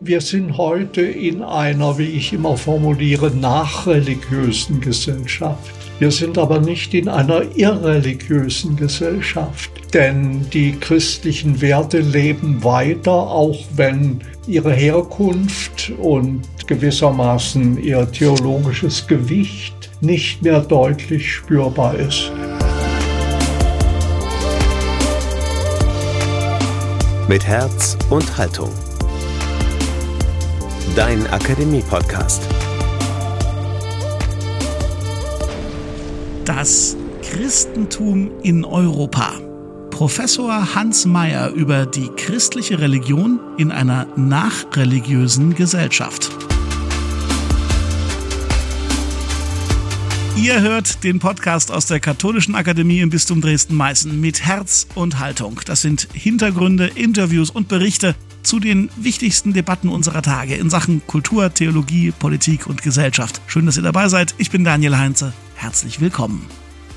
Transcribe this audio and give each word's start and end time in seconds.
Wir 0.00 0.20
sind 0.20 0.58
heute 0.58 1.00
in 1.00 1.40
einer, 1.40 1.96
wie 1.96 2.04
ich 2.04 2.34
immer 2.34 2.58
formuliere, 2.58 3.30
nachreligiösen 3.30 4.78
Gesellschaft. 4.82 5.72
Wir 5.98 6.10
sind 6.10 6.36
aber 6.36 6.60
nicht 6.60 6.92
in 6.92 7.08
einer 7.08 7.56
irreligiösen 7.56 8.76
Gesellschaft, 8.76 9.70
denn 9.94 10.50
die 10.50 10.72
christlichen 10.72 11.62
Werte 11.62 12.00
leben 12.00 12.62
weiter, 12.62 13.10
auch 13.10 13.58
wenn 13.74 14.20
ihre 14.46 14.74
Herkunft 14.74 15.90
und 15.98 16.42
gewissermaßen 16.66 17.82
ihr 17.82 18.12
theologisches 18.12 19.06
Gewicht 19.06 19.90
nicht 20.02 20.42
mehr 20.42 20.60
deutlich 20.60 21.32
spürbar 21.32 21.94
ist. 21.98 22.30
Mit 27.28 27.46
Herz 27.46 27.96
und 28.10 28.36
Haltung. 28.36 28.70
Dein 30.96 31.26
Akademie-Podcast. 31.26 32.42
Das 36.46 36.96
Christentum 37.20 38.30
in 38.42 38.64
Europa. 38.64 39.34
Professor 39.90 40.74
Hans 40.74 41.04
Mayer 41.04 41.50
über 41.50 41.84
die 41.84 42.08
christliche 42.16 42.78
Religion 42.78 43.40
in 43.58 43.72
einer 43.72 44.06
nachreligiösen 44.16 45.54
Gesellschaft. 45.54 46.30
Ihr 50.34 50.62
hört 50.62 51.04
den 51.04 51.18
Podcast 51.18 51.70
aus 51.72 51.84
der 51.84 52.00
Katholischen 52.00 52.54
Akademie 52.54 53.00
im 53.00 53.10
Bistum 53.10 53.42
Dresden-Meißen 53.42 54.18
mit 54.18 54.46
Herz 54.46 54.86
und 54.94 55.18
Haltung. 55.18 55.60
Das 55.66 55.82
sind 55.82 56.08
Hintergründe, 56.14 56.86
Interviews 56.86 57.50
und 57.50 57.68
Berichte 57.68 58.14
zu 58.46 58.60
den 58.60 58.88
wichtigsten 58.96 59.52
Debatten 59.52 59.88
unserer 59.88 60.22
Tage 60.22 60.54
in 60.54 60.70
Sachen 60.70 61.04
Kultur, 61.06 61.52
Theologie, 61.52 62.12
Politik 62.12 62.68
und 62.68 62.80
Gesellschaft. 62.80 63.40
Schön, 63.48 63.66
dass 63.66 63.76
ihr 63.76 63.82
dabei 63.82 64.08
seid. 64.08 64.36
Ich 64.38 64.50
bin 64.52 64.62
Daniel 64.62 64.96
Heinze. 64.96 65.32
Herzlich 65.56 66.00
willkommen. 66.00 66.46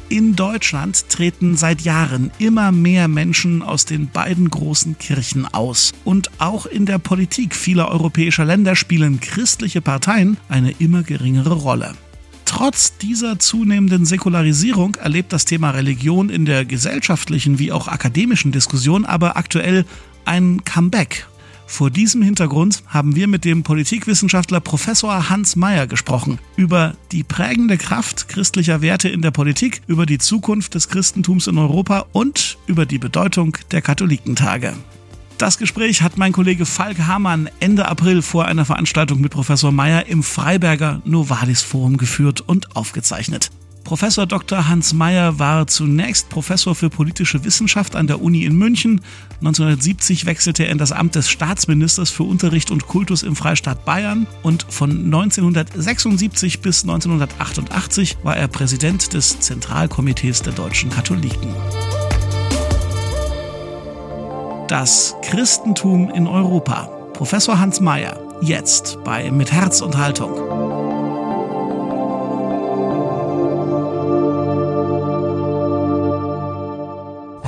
In 0.09 0.35
Deutschland 0.35 1.09
treten 1.09 1.57
seit 1.57 1.81
Jahren 1.81 2.29
immer 2.37 2.71
mehr 2.71 3.07
Menschen 3.07 3.63
aus 3.63 3.85
den 3.85 4.09
beiden 4.09 4.49
großen 4.51 4.99
Kirchen 4.99 5.47
aus. 5.47 5.91
Und 6.03 6.29
auch 6.37 6.67
in 6.67 6.85
der 6.85 6.99
Politik 6.99 7.55
vieler 7.55 7.89
europäischer 7.89 8.45
Länder 8.45 8.75
spielen 8.75 9.19
christliche 9.19 9.81
Parteien 9.81 10.37
eine 10.49 10.71
immer 10.77 11.01
geringere 11.01 11.53
Rolle. 11.53 11.93
Trotz 12.45 12.97
dieser 12.97 13.39
zunehmenden 13.39 14.05
Säkularisierung 14.05 14.95
erlebt 14.95 15.33
das 15.33 15.45
Thema 15.45 15.71
Religion 15.71 16.29
in 16.29 16.45
der 16.45 16.65
gesellschaftlichen 16.65 17.57
wie 17.57 17.71
auch 17.71 17.87
akademischen 17.87 18.51
Diskussion 18.51 19.05
aber 19.05 19.35
aktuell 19.35 19.85
ein 20.25 20.63
Comeback 20.63 21.27
vor 21.69 21.91
diesem 21.91 22.23
Hintergrund 22.23 22.83
haben 22.87 23.15
wir 23.15 23.27
mit 23.27 23.45
dem 23.45 23.61
Politikwissenschaftler 23.61 24.59
Professor 24.59 25.29
Hans 25.29 25.55
Mayer 25.55 25.85
gesprochen 25.85 26.39
über 26.57 26.95
die 27.11 27.23
prägende 27.23 27.77
Kraft 27.77 28.27
christlicher 28.27 28.81
Werte 28.81 29.07
in 29.07 29.21
der 29.21 29.29
Politik, 29.29 29.81
über 29.85 30.07
die 30.07 30.17
Zukunft 30.17 30.73
des 30.73 30.89
Christentums 30.89 31.45
in 31.45 31.59
Europa 31.59 32.07
und 32.11 32.57
über 32.65 32.87
die 32.87 32.97
Bedeutung 32.97 33.55
der 33.71 33.81
Katholikentage. 33.81 34.73
Das 35.37 35.59
Gespräch 35.59 36.01
hat 36.01 36.17
mein 36.17 36.33
Kollege 36.33 36.65
Falk 36.65 36.97
Hamann 37.05 37.49
Ende 37.59 37.87
April 37.87 38.23
vor 38.23 38.45
einer 38.45 38.65
Veranstaltung 38.65 39.21
mit 39.21 39.31
Professor 39.31 39.71
Mayer 39.71 40.07
im 40.07 40.23
Freiberger 40.23 41.01
Novalis 41.05 41.61
Forum 41.61 41.97
geführt 41.97 42.41
und 42.41 42.75
aufgezeichnet. 42.75 43.51
Professor 43.89 44.27
Dr. 44.27 44.69
Hans 44.69 44.93
Mayer 44.93 45.39
war 45.39 45.65
zunächst 45.65 46.29
Professor 46.29 46.75
für 46.75 46.91
politische 46.91 47.43
Wissenschaft 47.43 47.95
an 47.95 48.05
der 48.05 48.21
Uni 48.21 48.43
in 48.43 48.55
München. 48.55 49.01
1970 49.39 50.27
wechselte 50.27 50.63
er 50.63 50.69
in 50.69 50.77
das 50.77 50.91
Amt 50.91 51.15
des 51.15 51.27
Staatsministers 51.27 52.11
für 52.11 52.21
Unterricht 52.21 52.69
und 52.69 52.85
Kultus 52.85 53.23
im 53.23 53.35
Freistaat 53.35 53.85
Bayern 53.85 54.27
und 54.43 54.63
von 54.69 55.05
1976 55.05 56.59
bis 56.59 56.83
1988 56.83 58.17
war 58.21 58.37
er 58.37 58.47
Präsident 58.47 59.15
des 59.15 59.39
Zentralkomitees 59.39 60.43
der 60.43 60.53
deutschen 60.53 60.91
Katholiken. 60.91 61.51
Das 64.67 65.15
Christentum 65.23 66.11
in 66.11 66.27
Europa. 66.27 66.91
Professor 67.13 67.57
Hans 67.57 67.79
Mayer, 67.79 68.21
jetzt 68.43 68.99
bei 69.03 69.31
Mit 69.31 69.51
Herz 69.51 69.81
und 69.81 69.97
Haltung. 69.97 70.58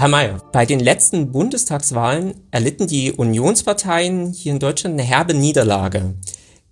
Herr 0.01 0.07
Mayer, 0.07 0.41
bei 0.51 0.65
den 0.65 0.79
letzten 0.79 1.31
Bundestagswahlen 1.31 2.33
erlitten 2.49 2.87
die 2.87 3.11
Unionsparteien 3.11 4.33
hier 4.33 4.51
in 4.51 4.57
Deutschland 4.57 4.93
eine 4.93 5.07
herbe 5.07 5.35
Niederlage. 5.35 6.15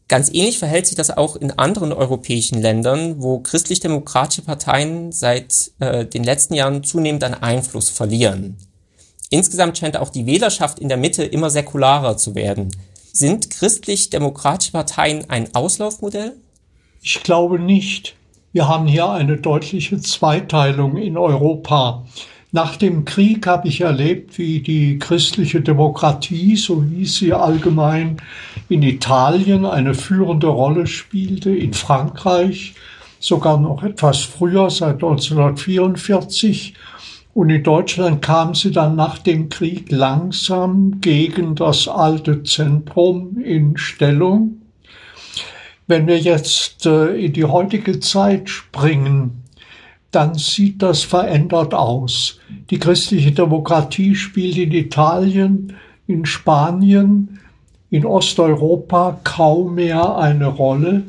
Ganz 0.07 0.29
ähnlich 0.33 0.57
verhält 0.57 0.87
sich 0.87 0.95
das 0.95 1.15
auch 1.15 1.35
in 1.35 1.51
anderen 1.51 1.93
europäischen 1.93 2.59
Ländern, 2.59 3.21
wo 3.21 3.37
christlich-demokratische 3.37 4.41
Parteien 4.41 5.11
seit 5.11 5.73
äh, 5.77 6.07
den 6.07 6.23
letzten 6.23 6.55
Jahren 6.55 6.83
zunehmend 6.83 7.23
an 7.23 7.35
Einfluss 7.35 7.91
verlieren. 7.91 8.57
Insgesamt 9.29 9.77
scheint 9.77 9.97
auch 9.97 10.09
die 10.09 10.25
Wählerschaft 10.25 10.79
in 10.79 10.89
der 10.89 10.97
Mitte 10.97 11.23
immer 11.23 11.51
säkularer 11.51 12.17
zu 12.17 12.33
werden. 12.33 12.75
Sind 13.13 13.51
christlich-demokratische 13.51 14.71
Parteien 14.71 15.29
ein 15.29 15.53
Auslaufmodell? 15.53 16.35
Ich 17.03 17.21
glaube 17.21 17.59
nicht. 17.59 18.15
Wir 18.53 18.67
haben 18.67 18.87
hier 18.87 19.07
eine 19.07 19.37
deutliche 19.37 19.99
Zweiteilung 19.99 20.97
in 20.97 21.15
Europa. 21.15 22.05
Nach 22.51 22.75
dem 22.77 23.05
Krieg 23.05 23.45
habe 23.45 23.67
ich 23.67 23.81
erlebt, 23.81 24.39
wie 24.39 24.61
die 24.61 24.97
christliche 24.97 25.61
Demokratie, 25.61 26.55
so 26.55 26.83
hieß 26.83 27.17
sie 27.17 27.33
allgemein, 27.33 28.17
in 28.69 28.81
Italien 28.81 29.65
eine 29.65 29.93
führende 29.93 30.47
Rolle 30.47 30.87
spielte, 30.87 31.51
in 31.51 31.73
Frankreich 31.73 32.73
sogar 33.19 33.59
noch 33.59 33.83
etwas 33.83 34.21
früher, 34.21 34.71
seit 34.71 34.95
1944. 34.95 36.73
Und 37.35 37.51
in 37.51 37.63
Deutschland 37.63 38.23
kam 38.23 38.55
sie 38.55 38.71
dann 38.71 38.95
nach 38.95 39.19
dem 39.19 39.49
Krieg 39.49 39.91
langsam 39.91 40.99
gegen 41.01 41.53
das 41.53 41.87
alte 41.87 42.41
Zentrum 42.43 43.37
in 43.37 43.77
Stellung. 43.77 44.61
Wenn 45.85 46.07
wir 46.07 46.17
jetzt 46.17 46.85
äh, 46.87 47.13
in 47.15 47.33
die 47.33 47.45
heutige 47.45 47.99
Zeit 47.99 48.49
springen, 48.49 49.43
dann 50.11 50.35
sieht 50.35 50.81
das 50.81 51.03
verändert 51.03 51.73
aus. 51.73 52.39
Die 52.69 52.79
christliche 52.79 53.31
Demokratie 53.31 54.15
spielt 54.15 54.57
in 54.57 54.71
Italien, 54.71 55.75
in 56.07 56.25
Spanien, 56.25 57.39
in 57.89 58.05
Osteuropa 58.05 59.19
kaum 59.23 59.75
mehr 59.75 60.17
eine 60.17 60.47
Rolle. 60.47 61.03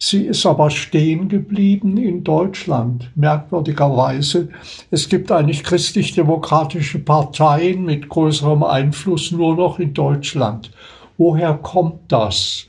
Sie 0.00 0.26
ist 0.26 0.46
aber 0.46 0.70
stehen 0.70 1.28
geblieben 1.28 1.96
in 1.96 2.22
Deutschland, 2.22 3.10
merkwürdigerweise. 3.16 4.48
Es 4.92 5.08
gibt 5.08 5.32
eigentlich 5.32 5.64
christlich-demokratische 5.64 7.00
Parteien 7.00 7.84
mit 7.84 8.08
größerem 8.08 8.62
Einfluss 8.62 9.32
nur 9.32 9.56
noch 9.56 9.80
in 9.80 9.94
Deutschland. 9.94 10.70
Woher 11.16 11.54
kommt 11.54 12.12
das? 12.12 12.67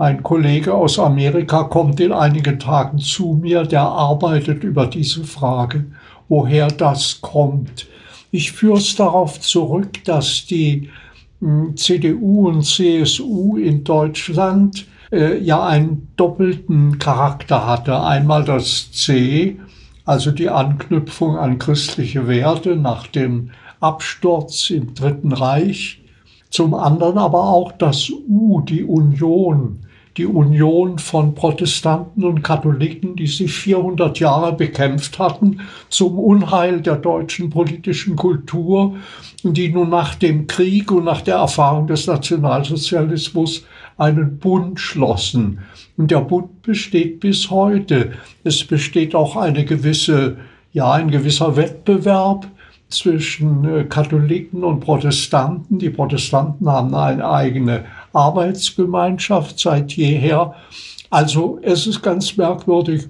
Ein 0.00 0.22
Kollege 0.22 0.72
aus 0.72 0.98
Amerika 0.98 1.64
kommt 1.64 2.00
in 2.00 2.10
einigen 2.10 2.58
Tagen 2.58 2.96
zu 3.00 3.38
mir, 3.38 3.64
der 3.64 3.82
arbeitet 3.82 4.64
über 4.64 4.86
diese 4.86 5.24
Frage, 5.24 5.84
woher 6.26 6.68
das 6.68 7.20
kommt. 7.20 7.86
Ich 8.30 8.52
führe 8.52 8.78
es 8.78 8.96
darauf 8.96 9.38
zurück, 9.40 10.02
dass 10.06 10.46
die 10.46 10.88
hm, 11.40 11.76
CDU 11.76 12.48
und 12.48 12.62
CSU 12.62 13.58
in 13.58 13.84
Deutschland 13.84 14.86
äh, 15.12 15.36
ja 15.36 15.66
einen 15.66 16.08
doppelten 16.16 16.98
Charakter 16.98 17.66
hatte. 17.66 18.02
Einmal 18.02 18.44
das 18.44 18.90
C, 18.92 19.60
also 20.06 20.30
die 20.30 20.48
Anknüpfung 20.48 21.36
an 21.36 21.58
christliche 21.58 22.26
Werte 22.26 22.74
nach 22.74 23.06
dem 23.06 23.50
Absturz 23.80 24.70
im 24.70 24.94
Dritten 24.94 25.32
Reich. 25.32 26.00
Zum 26.48 26.72
anderen 26.72 27.18
aber 27.18 27.50
auch 27.50 27.72
das 27.72 28.10
U, 28.10 28.62
die 28.62 28.82
Union, 28.82 29.80
die 30.16 30.26
Union 30.26 30.98
von 30.98 31.34
Protestanten 31.34 32.24
und 32.24 32.42
Katholiken, 32.42 33.16
die 33.16 33.26
sich 33.26 33.52
400 33.52 34.18
Jahre 34.18 34.52
bekämpft 34.52 35.18
hatten 35.18 35.60
zum 35.88 36.18
Unheil 36.18 36.80
der 36.80 36.96
deutschen 36.96 37.50
politischen 37.50 38.16
Kultur 38.16 38.96
die 39.42 39.70
nun 39.70 39.88
nach 39.88 40.14
dem 40.14 40.46
Krieg 40.46 40.90
und 40.92 41.04
nach 41.04 41.22
der 41.22 41.36
Erfahrung 41.36 41.86
des 41.86 42.06
Nationalsozialismus 42.06 43.64
einen 43.96 44.38
Bund 44.38 44.80
schlossen. 44.80 45.60
Und 45.96 46.10
der 46.10 46.20
Bund 46.20 46.62
besteht 46.62 47.20
bis 47.20 47.50
heute. 47.50 48.12
Es 48.44 48.64
besteht 48.64 49.14
auch 49.14 49.36
eine 49.36 49.64
gewisse, 49.64 50.38
ja, 50.72 50.92
ein 50.92 51.10
gewisser 51.10 51.56
Wettbewerb 51.56 52.46
zwischen 52.88 53.64
äh, 53.64 53.84
Katholiken 53.84 54.64
und 54.64 54.80
Protestanten. 54.80 55.78
Die 55.78 55.90
Protestanten 55.90 56.68
haben 56.68 56.94
eine 56.94 57.28
eigene 57.28 57.84
Arbeitsgemeinschaft 58.12 59.58
seit 59.58 59.92
jeher. 59.92 60.54
Also 61.10 61.58
es 61.62 61.86
ist 61.86 62.02
ganz 62.02 62.36
merkwürdig, 62.36 63.08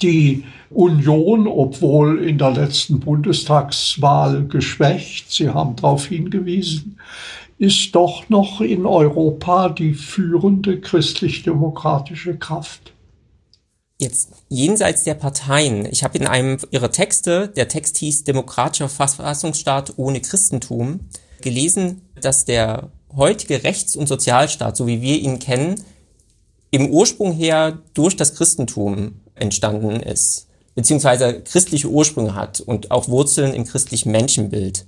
die 0.00 0.44
Union, 0.70 1.46
obwohl 1.46 2.22
in 2.22 2.38
der 2.38 2.50
letzten 2.50 3.00
Bundestagswahl 3.00 4.46
geschwächt, 4.46 5.30
Sie 5.30 5.50
haben 5.50 5.76
darauf 5.76 6.06
hingewiesen, 6.06 6.98
ist 7.58 7.94
doch 7.94 8.28
noch 8.28 8.60
in 8.60 8.86
Europa 8.86 9.68
die 9.68 9.94
führende 9.94 10.80
christlich-demokratische 10.80 12.36
Kraft. 12.36 12.92
Jetzt 13.98 14.32
jenseits 14.48 15.04
der 15.04 15.14
Parteien. 15.14 15.86
Ich 15.86 16.02
habe 16.02 16.18
in 16.18 16.26
einem 16.26 16.58
ihrer 16.72 16.90
Texte, 16.90 17.48
der 17.54 17.68
Text 17.68 17.98
hieß 17.98 18.24
Demokratischer 18.24 18.88
Verfassungsstaat 18.88 19.92
ohne 19.96 20.20
Christentum, 20.20 21.00
gelesen, 21.40 22.02
dass 22.20 22.44
der 22.44 22.90
heutige 23.16 23.64
Rechts- 23.64 23.96
und 23.96 24.08
Sozialstaat, 24.08 24.76
so 24.76 24.86
wie 24.86 25.00
wir 25.00 25.18
ihn 25.18 25.38
kennen, 25.38 25.82
im 26.70 26.90
Ursprung 26.90 27.32
her 27.32 27.78
durch 27.94 28.16
das 28.16 28.34
Christentum 28.34 29.20
entstanden 29.34 30.00
ist, 30.00 30.46
beziehungsweise 30.74 31.40
christliche 31.42 31.88
Ursprünge 31.88 32.34
hat 32.34 32.60
und 32.60 32.90
auch 32.90 33.08
Wurzeln 33.08 33.54
im 33.54 33.64
christlichen 33.64 34.10
Menschenbild. 34.10 34.86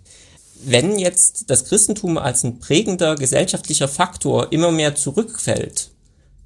Wenn 0.64 0.98
jetzt 0.98 1.50
das 1.50 1.66
Christentum 1.66 2.16
als 2.16 2.42
ein 2.42 2.58
prägender 2.58 3.16
gesellschaftlicher 3.16 3.88
Faktor 3.88 4.50
immer 4.50 4.72
mehr 4.72 4.94
zurückfällt, 4.94 5.90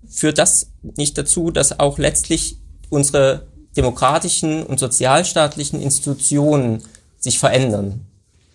führt 0.09 0.39
das 0.39 0.71
nicht 0.97 1.17
dazu, 1.17 1.53
dass 1.53 1.79
auch 1.79 1.99
letztlich 1.99 2.57
unsere 2.91 3.47
demokratischen 3.77 4.65
und 4.65 4.81
sozialstaatlichen 4.81 5.81
Institutionen 5.81 6.83
sich 7.21 7.39
verändern? 7.39 8.08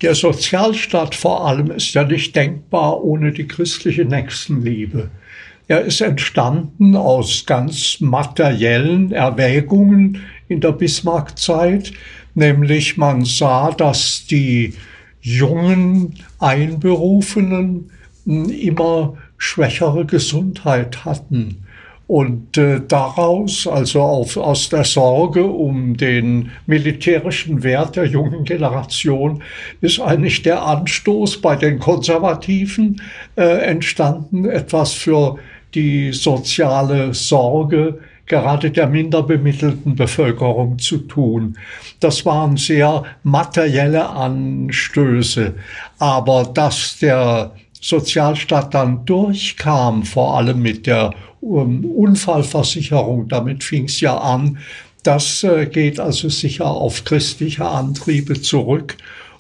Der 0.04 0.16
Sozialstaat 0.16 1.16
vor 1.16 1.48
allem 1.48 1.72
ist 1.72 1.94
ja 1.94 2.04
nicht 2.04 2.36
denkbar 2.36 3.02
ohne 3.02 3.32
die 3.32 3.48
christliche 3.48 4.04
Nächstenliebe. 4.04 5.10
Er 5.70 5.80
ist 5.80 6.02
entstanden 6.02 6.98
aus 6.98 7.46
ganz 7.46 8.02
materiellen 8.02 9.14
Erwägungen 9.14 10.22
in 10.50 10.60
der 10.60 10.74
Bismarck-Zeit, 10.74 11.94
nämlich 12.36 12.98
man 12.98 13.24
sah, 13.24 13.72
dass 13.72 14.26
die 14.30 14.74
jungen 15.22 16.16
Einberufenen 16.38 17.90
immer 18.26 19.16
schwächere 19.38 20.06
Gesundheit 20.06 21.06
hatten. 21.06 21.63
Und 22.08 22.58
äh, 22.58 22.82
daraus, 22.86 23.66
also 23.66 24.02
auf, 24.02 24.36
aus 24.36 24.70
der 24.70 24.84
Sorge 24.84 25.44
um 25.44 25.96
den 25.96 26.52
militärischen 26.66 27.64
Wert 27.64 27.96
der 27.96 28.06
jungen 28.06 28.44
Generation, 28.44 29.42
ist 29.80 30.00
eigentlich 30.00 30.42
der 30.42 30.64
Anstoß 30.64 31.42
bei 31.42 31.56
den 31.56 31.80
Konservativen 31.80 33.02
äh, 33.36 33.44
entstanden, 33.44 34.46
etwas 34.46 34.94
für 34.94 35.38
die 35.74 36.12
soziale 36.12 37.14
Sorge 37.14 38.00
gerade 38.26 38.72
der 38.72 38.88
minder 38.88 39.24
bemittelten 39.24 39.96
Bevölkerung 39.96 40.80
zu 40.80 40.98
tun. 40.98 41.58
Das 42.00 42.26
waren 42.26 42.58
sehr 42.58 43.04
materielle 43.24 44.10
Anstöße. 44.10 45.54
Aber 46.00 46.46
dass 46.46 46.98
der 47.00 47.52
Sozialstaat 47.82 48.74
dann 48.74 49.06
durchkam, 49.06 50.04
vor 50.04 50.38
allem 50.38 50.62
mit 50.62 50.88
der 50.88 51.14
Unfallversicherung, 51.44 53.28
damit 53.28 53.64
fing 53.64 53.86
es 53.86 54.00
ja 54.00 54.18
an, 54.18 54.58
das 55.04 55.44
äh, 55.44 55.66
geht 55.66 56.00
also 56.00 56.30
sicher 56.30 56.66
auf 56.66 57.04
christliche 57.04 57.66
Antriebe 57.66 58.42
zurück. 58.42 58.96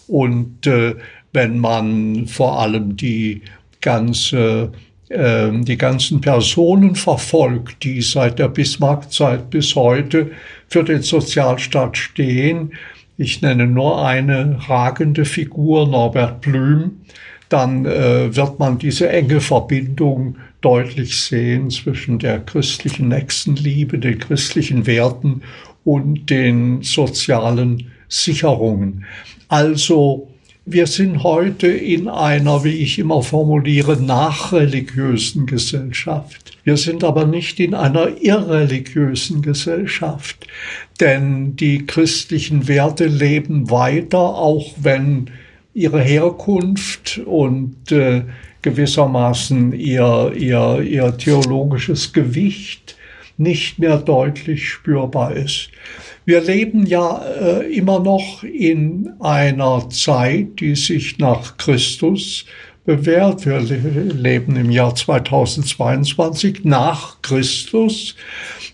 Und 0.07 0.67
äh, 0.67 0.95
wenn 1.31 1.59
man 1.59 2.27
vor 2.27 2.59
allem 2.59 2.97
die 2.97 3.41
ganze 3.79 4.71
ähm, 5.09 5.63
die 5.63 5.77
ganzen 5.77 6.21
Personen 6.21 6.95
verfolgt, 6.95 7.83
die 7.83 8.01
seit 8.01 8.39
der 8.39 8.47
Bismarck-Zeit 8.47 9.51
bis 9.51 9.75
heute 9.75 10.31
für 10.67 10.83
den 10.83 11.03
Sozialstaat 11.03 11.97
stehen. 11.97 12.71
Ich 13.17 13.41
nenne 13.43 13.67
nur 13.67 14.03
eine 14.03 14.57
ragende 14.67 15.25
Figur, 15.25 15.87
Norbert 15.87 16.41
Blüm. 16.41 17.01
Dann 17.49 17.85
äh, 17.85 18.35
wird 18.35 18.57
man 18.57 18.79
diese 18.79 19.07
enge 19.09 19.39
Verbindung 19.39 20.37
deutlich 20.63 21.21
sehen 21.21 21.69
zwischen 21.69 22.19
der 22.19 22.39
christlichen 22.39 23.09
Nächstenliebe, 23.09 23.99
den 23.99 24.17
christlichen 24.17 24.87
Werten 24.87 25.41
und 25.83 26.29
den 26.29 26.81
sozialen 26.81 27.91
Sicherungen. 28.07 29.05
Also 29.47 30.29
wir 30.65 30.87
sind 30.87 31.23
heute 31.23 31.67
in 31.67 32.07
einer, 32.07 32.63
wie 32.63 32.77
ich 32.77 32.97
immer 32.97 33.21
formuliere, 33.21 34.01
nachreligiösen 34.01 35.45
Gesellschaft. 35.45 36.57
Wir 36.63 36.77
sind 36.77 37.03
aber 37.03 37.25
nicht 37.25 37.59
in 37.59 37.73
einer 37.73 38.21
irreligiösen 38.21 39.41
Gesellschaft, 39.41 40.47
denn 41.01 41.57
die 41.57 41.85
christlichen 41.85 42.69
Werte 42.69 43.07
leben 43.07 43.69
weiter, 43.69 44.19
auch 44.19 44.71
wenn 44.77 45.31
ihre 45.73 46.01
Herkunft 46.01 47.19
und 47.25 47.91
äh, 47.91 48.23
gewissermaßen 48.63 49.73
ihr, 49.73 50.33
ihr, 50.35 50.81
ihr 50.81 51.17
theologisches 51.17 52.11
Gewicht 52.11 52.95
nicht 53.37 53.79
mehr 53.79 53.97
deutlich 53.97 54.67
spürbar 54.69 55.35
ist. 55.35 55.69
Wir 56.25 56.41
leben 56.41 56.85
ja 56.85 57.23
äh, 57.23 57.73
immer 57.73 57.99
noch 57.99 58.43
in 58.43 59.09
einer 59.19 59.89
Zeit, 59.89 60.59
die 60.59 60.75
sich 60.75 61.17
nach 61.19 61.57
Christus 61.57 62.45
bewährt. 62.85 63.45
Wir 63.45 63.59
leben 63.59 64.55
im 64.55 64.69
Jahr 64.69 64.95
2022 64.95 66.65
nach 66.65 67.21
Christus. 67.21 68.15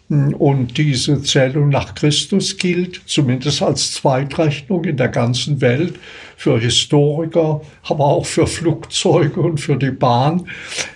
Und 0.10 0.78
diese 0.80 1.22
Zählung 1.22 1.70
nach 1.70 1.94
Christus 1.94 2.58
gilt 2.58 3.02
zumindest 3.06 3.62
als 3.62 3.92
Zweitrechnung 3.92 4.84
in 4.86 4.98
der 4.98 5.10
ganzen 5.10 5.62
Welt 5.62 6.00
für 6.36 6.60
Historiker, 6.60 7.62
aber 7.84 8.06
auch 8.06 8.26
für 8.26 8.48
Flugzeuge 8.48 9.40
und 9.40 9.60
für 9.60 9.76
die 9.76 9.92
Bahn. 9.92 10.48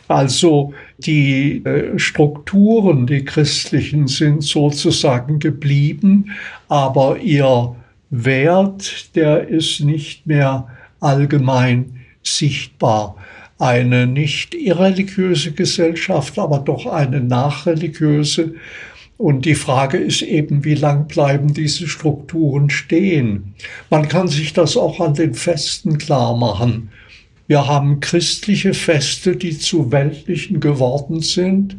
Also 0.07 0.73
die 0.97 1.63
äh, 1.63 1.99
Strukturen, 1.99 3.05
die 3.05 3.23
christlichen, 3.23 4.07
sind 4.07 4.41
sozusagen 4.43 5.37
geblieben, 5.37 6.31
aber 6.67 7.19
ihr 7.19 7.75
Wert, 8.09 9.15
der 9.15 9.47
ist 9.47 9.81
nicht 9.81 10.25
mehr 10.25 10.67
allgemein 10.99 12.02
sichtbar. 12.23 13.15
Eine 13.59 14.07
nicht 14.07 14.55
irreligiöse 14.55 15.51
Gesellschaft, 15.51 16.39
aber 16.39 16.59
doch 16.59 16.85
eine 16.85 17.21
nachreligiöse 17.21 18.55
und 19.17 19.45
die 19.45 19.55
Frage 19.55 19.97
ist 19.97 20.21
eben, 20.21 20.65
wie 20.65 20.73
lang 20.73 21.07
bleiben 21.07 21.53
diese 21.53 21.87
Strukturen 21.87 22.69
stehen? 22.69 23.53
Man 23.89 24.07
kann 24.07 24.27
sich 24.27 24.53
das 24.53 24.75
auch 24.75 24.99
an 24.99 25.13
den 25.13 25.33
Festen 25.33 25.97
klar 25.97 26.35
machen. 26.35 26.89
Wir 27.47 27.67
haben 27.67 27.99
christliche 27.99 28.73
Feste, 28.73 29.35
die 29.35 29.57
zu 29.57 29.91
weltlichen 29.91 30.59
geworden 30.59 31.21
sind. 31.21 31.77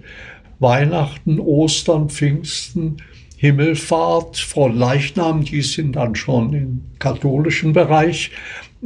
Weihnachten, 0.60 1.40
Ostern, 1.40 2.08
Pfingsten, 2.08 2.98
Himmelfahrt, 3.36 4.38
Frau 4.38 4.68
Leichnam, 4.68 5.44
die 5.44 5.62
sind 5.62 5.96
dann 5.96 6.14
schon 6.14 6.54
im 6.54 6.80
katholischen 6.98 7.72
Bereich. 7.72 8.30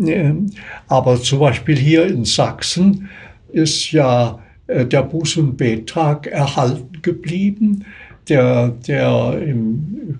Ähm, 0.00 0.50
aber 0.86 1.20
zum 1.20 1.40
Beispiel 1.40 1.76
hier 1.76 2.06
in 2.06 2.24
Sachsen 2.24 3.08
ist 3.52 3.92
ja 3.92 4.38
äh, 4.66 4.84
der 4.84 5.08
Buß- 5.08 5.38
und 5.38 5.56
Bettag 5.56 6.26
erhalten 6.26 7.02
geblieben 7.02 7.84
der, 8.28 8.68
der 8.86 9.40
im 9.44 10.18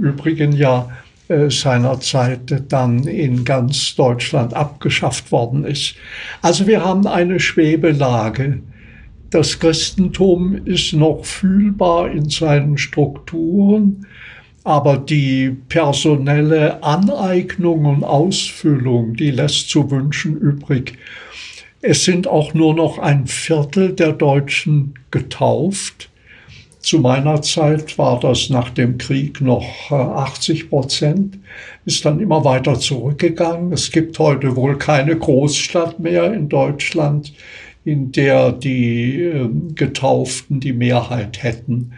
Übrigen 0.00 0.52
ja 0.52 0.90
äh, 1.28 1.50
seinerzeit 1.50 2.64
dann 2.68 3.04
in 3.04 3.44
ganz 3.44 3.94
Deutschland 3.94 4.54
abgeschafft 4.54 5.32
worden 5.32 5.64
ist. 5.64 5.94
Also 6.42 6.66
wir 6.66 6.84
haben 6.84 7.06
eine 7.06 7.40
Schwebelage. 7.40 8.60
Das 9.30 9.58
Christentum 9.58 10.64
ist 10.64 10.94
noch 10.94 11.24
fühlbar 11.24 12.10
in 12.10 12.30
seinen 12.30 12.78
Strukturen, 12.78 14.06
aber 14.68 14.98
die 14.98 15.56
personelle 15.70 16.82
Aneignung 16.82 17.86
und 17.86 18.04
Ausfüllung, 18.04 19.14
die 19.14 19.30
lässt 19.30 19.70
zu 19.70 19.90
wünschen 19.90 20.36
übrig. 20.36 20.98
Es 21.80 22.04
sind 22.04 22.28
auch 22.28 22.52
nur 22.52 22.74
noch 22.74 22.98
ein 22.98 23.26
Viertel 23.26 23.94
der 23.94 24.12
Deutschen 24.12 24.92
getauft. 25.10 26.10
Zu 26.80 26.98
meiner 26.98 27.40
Zeit 27.40 27.96
war 27.96 28.20
das 28.20 28.50
nach 28.50 28.68
dem 28.68 28.98
Krieg 28.98 29.40
noch 29.40 29.90
80 29.90 30.60
äh, 30.60 30.64
Prozent, 30.66 31.38
ist 31.86 32.04
dann 32.04 32.20
immer 32.20 32.44
weiter 32.44 32.78
zurückgegangen. 32.78 33.72
Es 33.72 33.90
gibt 33.90 34.18
heute 34.18 34.54
wohl 34.54 34.76
keine 34.76 35.16
Großstadt 35.16 35.98
mehr 35.98 36.34
in 36.34 36.50
Deutschland, 36.50 37.32
in 37.86 38.12
der 38.12 38.52
die 38.52 39.22
äh, 39.22 39.48
Getauften 39.74 40.60
die 40.60 40.74
Mehrheit 40.74 41.42
hätten. 41.42 41.94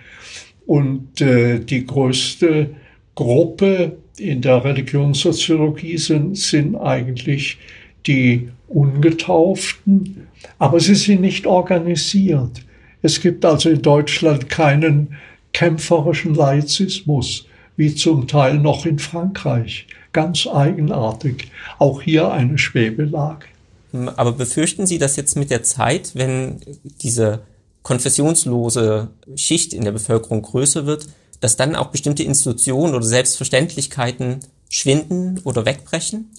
Und 0.70 1.20
äh, 1.20 1.58
die 1.58 1.84
größte 1.84 2.70
Gruppe 3.16 3.96
in 4.16 4.40
der 4.40 4.62
Religionssoziologie 4.62 5.98
sind, 5.98 6.38
sind 6.38 6.76
eigentlich 6.76 7.58
die 8.06 8.50
Ungetauften, 8.68 10.28
aber 10.60 10.78
sie 10.78 10.94
sind 10.94 11.22
nicht 11.22 11.44
organisiert. 11.44 12.62
Es 13.02 13.20
gibt 13.20 13.44
also 13.44 13.68
in 13.68 13.82
Deutschland 13.82 14.48
keinen 14.48 15.16
kämpferischen 15.52 16.36
Laizismus, 16.36 17.48
wie 17.76 17.92
zum 17.92 18.28
Teil 18.28 18.56
noch 18.56 18.86
in 18.86 19.00
Frankreich. 19.00 19.88
Ganz 20.12 20.46
eigenartig. 20.46 21.50
Auch 21.80 22.00
hier 22.00 22.30
eine 22.30 22.58
Schwebelage. 22.58 23.46
Aber 23.92 24.30
befürchten 24.30 24.86
Sie, 24.86 24.98
dass 24.98 25.16
jetzt 25.16 25.36
mit 25.36 25.50
der 25.50 25.64
Zeit, 25.64 26.12
wenn 26.14 26.60
diese 27.02 27.40
konfessionslose 27.82 29.08
Schicht 29.36 29.72
in 29.72 29.84
der 29.84 29.92
Bevölkerung 29.92 30.42
größer 30.42 30.86
wird, 30.86 31.08
dass 31.40 31.56
dann 31.56 31.74
auch 31.74 31.88
bestimmte 31.88 32.22
Institutionen 32.22 32.94
oder 32.94 33.04
Selbstverständlichkeiten 33.04 34.40
schwinden 34.68 35.40
oder 35.44 35.64
wegbrechen? 35.64 36.30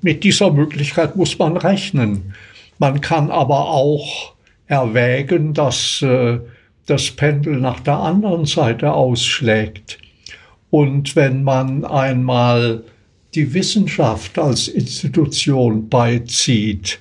Mit 0.00 0.24
dieser 0.24 0.52
Möglichkeit 0.52 1.16
muss 1.16 1.38
man 1.38 1.56
rechnen. 1.56 2.34
Man 2.78 3.00
kann 3.00 3.30
aber 3.30 3.68
auch 3.70 4.34
erwägen, 4.66 5.54
dass 5.54 6.02
äh, 6.02 6.38
das 6.86 7.10
Pendel 7.10 7.56
nach 7.58 7.80
der 7.80 7.98
anderen 7.98 8.46
Seite 8.46 8.92
ausschlägt. 8.92 9.98
Und 10.70 11.16
wenn 11.16 11.42
man 11.44 11.84
einmal 11.84 12.84
die 13.34 13.52
Wissenschaft 13.54 14.38
als 14.38 14.68
Institution 14.68 15.88
beizieht, 15.88 17.00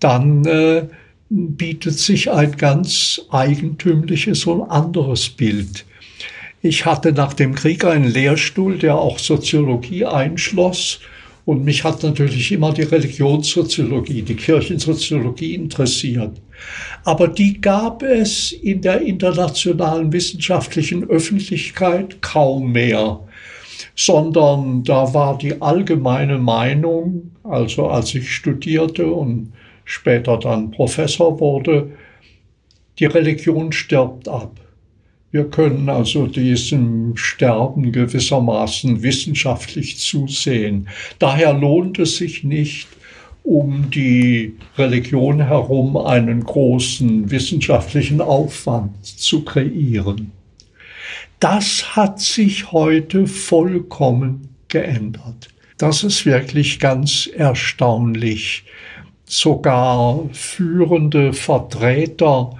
dann 0.00 0.44
äh, 0.44 0.86
bietet 1.28 1.98
sich 1.98 2.30
ein 2.30 2.56
ganz 2.56 3.20
eigentümliches 3.30 4.46
und 4.46 4.62
anderes 4.62 5.28
Bild. 5.28 5.84
Ich 6.62 6.84
hatte 6.84 7.12
nach 7.12 7.32
dem 7.32 7.54
Krieg 7.54 7.84
einen 7.84 8.10
Lehrstuhl, 8.10 8.78
der 8.78 8.96
auch 8.96 9.18
Soziologie 9.18 10.04
einschloss. 10.04 11.00
Und 11.44 11.64
mich 11.64 11.84
hat 11.84 12.02
natürlich 12.02 12.50
immer 12.50 12.72
die 12.72 12.82
Religionssoziologie, 12.82 14.22
die 14.22 14.34
Kirchensoziologie 14.34 15.54
interessiert. 15.54 16.40
Aber 17.04 17.28
die 17.28 17.60
gab 17.60 18.02
es 18.02 18.50
in 18.50 18.80
der 18.80 19.00
internationalen 19.02 20.12
wissenschaftlichen 20.12 21.08
Öffentlichkeit 21.08 22.20
kaum 22.20 22.72
mehr, 22.72 23.20
sondern 23.94 24.82
da 24.82 25.14
war 25.14 25.38
die 25.38 25.62
allgemeine 25.62 26.38
Meinung, 26.38 27.30
also 27.44 27.86
als 27.86 28.12
ich 28.16 28.34
studierte 28.34 29.06
und 29.06 29.52
später 29.86 30.36
dann 30.38 30.70
Professor 30.70 31.40
wurde, 31.40 31.92
die 32.98 33.06
Religion 33.06 33.72
stirbt 33.72 34.28
ab. 34.28 34.60
Wir 35.30 35.44
können 35.44 35.88
also 35.88 36.26
diesem 36.26 37.16
Sterben 37.16 37.92
gewissermaßen 37.92 39.02
wissenschaftlich 39.02 39.98
zusehen. 39.98 40.88
Daher 41.18 41.52
lohnt 41.52 41.98
es 41.98 42.18
sich 42.18 42.44
nicht, 42.44 42.88
um 43.42 43.90
die 43.90 44.56
Religion 44.76 45.40
herum 45.40 45.96
einen 45.96 46.42
großen 46.42 47.30
wissenschaftlichen 47.30 48.20
Aufwand 48.20 49.04
zu 49.04 49.44
kreieren. 49.44 50.32
Das 51.38 51.94
hat 51.94 52.18
sich 52.20 52.72
heute 52.72 53.26
vollkommen 53.26 54.48
geändert. 54.68 55.48
Das 55.78 56.02
ist 56.02 56.24
wirklich 56.24 56.80
ganz 56.80 57.26
erstaunlich. 57.26 58.64
Sogar 59.28 60.20
führende 60.32 61.32
Vertreter 61.32 62.50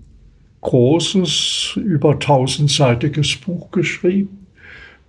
großes, 0.61 1.79
über 1.85 2.19
tausendseitiges 2.19 3.37
Buch 3.37 3.71
geschrieben 3.71 4.43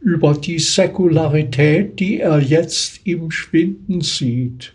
über 0.03 0.33
die 0.33 0.59
Säkularität, 0.59 1.97
die 1.99 2.19
er 2.19 2.39
jetzt 2.39 2.99
im 3.05 3.31
Schwinden 3.31 4.01
sieht. 4.01 4.73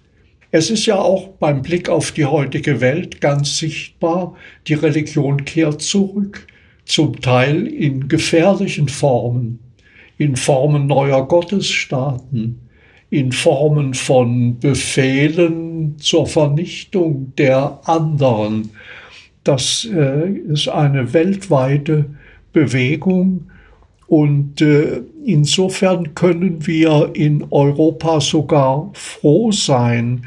Es 0.51 0.71
ist 0.71 0.87
ja 0.87 0.99
auch 0.99 1.29
beim 1.39 1.61
Blick 1.61 1.91
auf 1.91 2.13
die 2.13 2.25
heutige 2.25 2.81
Welt 2.81 3.21
ganz 3.21 3.59
sichtbar, 3.59 4.35
die 4.67 4.75
Religion 4.75 5.45
kehrt 5.45 5.83
zurück, 5.83 6.47
zum 6.87 7.21
Teil 7.21 7.67
in 7.67 8.09
gefährlichen 8.09 8.89
Formen, 8.89 9.59
in 10.17 10.37
Formen 10.37 10.87
neuer 10.87 11.29
Gottesstaaten, 11.29 12.61
in 13.11 13.33
Formen 13.33 13.93
von 13.93 14.59
Befehlen 14.59 15.99
zur 15.99 16.27
Vernichtung 16.27 17.35
der 17.37 17.81
anderen. 17.85 18.71
Das 19.45 19.87
äh, 19.91 20.31
ist 20.31 20.69
eine 20.69 21.13
weltweite 21.13 22.07
Bewegung 22.55 23.51
und 24.09 24.61
äh, 24.61 25.03
insofern 25.25 26.15
können 26.15 26.67
wir 26.67 27.11
in 27.15 27.47
Europa 27.51 28.21
sogar 28.21 28.91
froh 28.95 29.53
sein, 29.53 30.27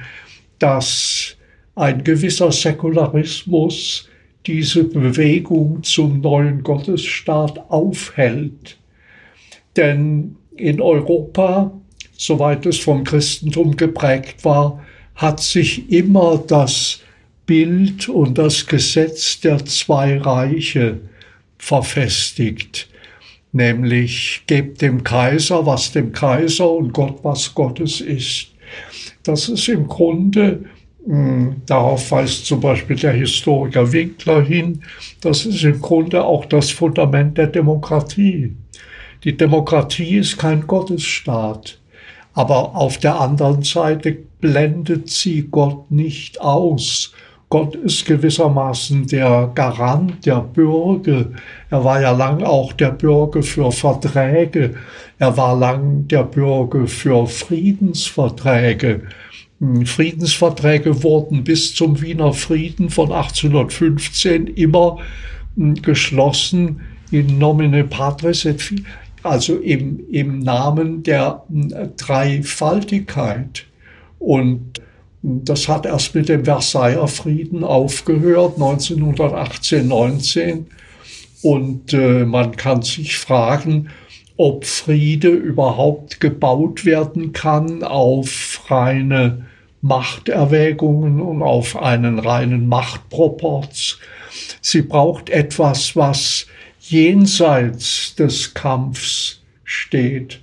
dass 0.59 1.35
ein 1.75 2.03
gewisser 2.03 2.51
Säkularismus 2.51 4.07
diese 4.45 4.83
Bewegung 4.85 5.83
zum 5.83 6.21
neuen 6.21 6.63
Gottesstaat 6.63 7.69
aufhält. 7.69 8.77
Denn 9.75 10.35
in 10.55 10.79
Europa 10.79 11.71
soweit 12.21 12.67
es 12.67 12.77
vom 12.77 13.03
Christentum 13.03 13.75
geprägt 13.75 14.45
war, 14.45 14.83
hat 15.15 15.39
sich 15.39 15.91
immer 15.91 16.37
das 16.37 16.99
Bild 17.47 18.07
und 18.09 18.37
das 18.37 18.67
Gesetz 18.67 19.39
der 19.39 19.65
zwei 19.65 20.19
Reiche 20.19 20.99
verfestigt, 21.57 22.87
nämlich 23.51 24.43
gebt 24.47 24.81
dem 24.81 25.03
Kaiser, 25.03 25.65
was 25.65 25.91
dem 25.91 26.11
Kaiser 26.11 26.69
und 26.69 26.93
Gott, 26.93 27.19
was 27.23 27.53
Gottes 27.53 28.01
ist. 28.01 28.47
Das 29.23 29.49
ist 29.49 29.67
im 29.67 29.87
Grunde, 29.87 30.65
hm, 31.05 31.57
darauf 31.65 32.11
weist 32.11 32.45
zum 32.45 32.61
Beispiel 32.61 32.95
der 32.95 33.13
Historiker 33.13 33.91
Winkler 33.91 34.41
hin, 34.41 34.83
das 35.21 35.45
ist 35.45 35.63
im 35.63 35.81
Grunde 35.81 36.23
auch 36.23 36.45
das 36.45 36.71
Fundament 36.71 37.37
der 37.37 37.47
Demokratie. 37.47 38.55
Die 39.23 39.37
Demokratie 39.37 40.17
ist 40.17 40.37
kein 40.37 40.65
Gottesstaat. 40.65 41.79
Aber 42.33 42.75
auf 42.75 42.97
der 42.97 43.19
anderen 43.19 43.63
Seite 43.63 44.17
blendet 44.39 45.09
sie 45.09 45.47
Gott 45.51 45.91
nicht 45.91 46.39
aus. 46.39 47.13
Gott 47.51 47.75
ist 47.75 48.05
gewissermaßen 48.05 49.07
der 49.07 49.51
Garant 49.53 50.25
der 50.25 50.39
Bürger. 50.39 51.25
Er 51.69 51.83
war 51.83 52.01
ja 52.01 52.11
lang 52.11 52.43
auch 52.43 52.71
der 52.71 52.91
Bürger 52.91 53.43
für 53.43 53.73
Verträge. 53.73 54.75
Er 55.19 55.35
war 55.35 55.59
lang 55.59 56.07
der 56.07 56.23
Bürger 56.23 56.87
für 56.87 57.27
Friedensverträge. 57.27 59.01
Hm, 59.59 59.85
Friedensverträge 59.85 61.03
wurden 61.03 61.43
bis 61.43 61.75
zum 61.75 62.01
Wiener 62.01 62.31
Frieden 62.31 62.89
von 62.89 63.11
1815 63.11 64.47
immer 64.47 64.99
hm, 65.57 65.75
geschlossen 65.81 66.79
in 67.11 67.37
nomine 67.37 67.83
patris 67.83 68.45
et 68.45 68.61
also 69.23 69.57
im, 69.57 69.99
im 70.09 70.39
Namen 70.39 71.03
der 71.03 71.43
äh, 71.53 71.87
Dreifaltigkeit. 71.97 73.65
Und 74.19 74.79
das 75.23 75.67
hat 75.67 75.85
erst 75.85 76.15
mit 76.15 76.29
dem 76.29 76.45
Versailler 76.45 77.07
Frieden 77.07 77.63
aufgehört, 77.63 78.55
1918, 78.55 79.87
19. 79.87 80.67
Und 81.43 81.93
äh, 81.93 82.25
man 82.25 82.55
kann 82.55 82.81
sich 82.81 83.17
fragen, 83.17 83.89
ob 84.37 84.65
Friede 84.65 85.29
überhaupt 85.29 86.19
gebaut 86.19 86.85
werden 86.85 87.33
kann 87.33 87.83
auf 87.83 88.61
reine 88.69 89.45
Machterwägungen 89.81 91.21
und 91.21 91.43
auf 91.43 91.75
einen 91.75 92.19
reinen 92.19 92.67
Machtproporz. 92.67 93.97
Sie 94.61 94.81
braucht 94.81 95.29
etwas, 95.29 95.95
was 95.95 96.47
jenseits 96.79 98.15
des 98.15 98.53
Kampfs 98.53 99.41
steht. 99.63 100.41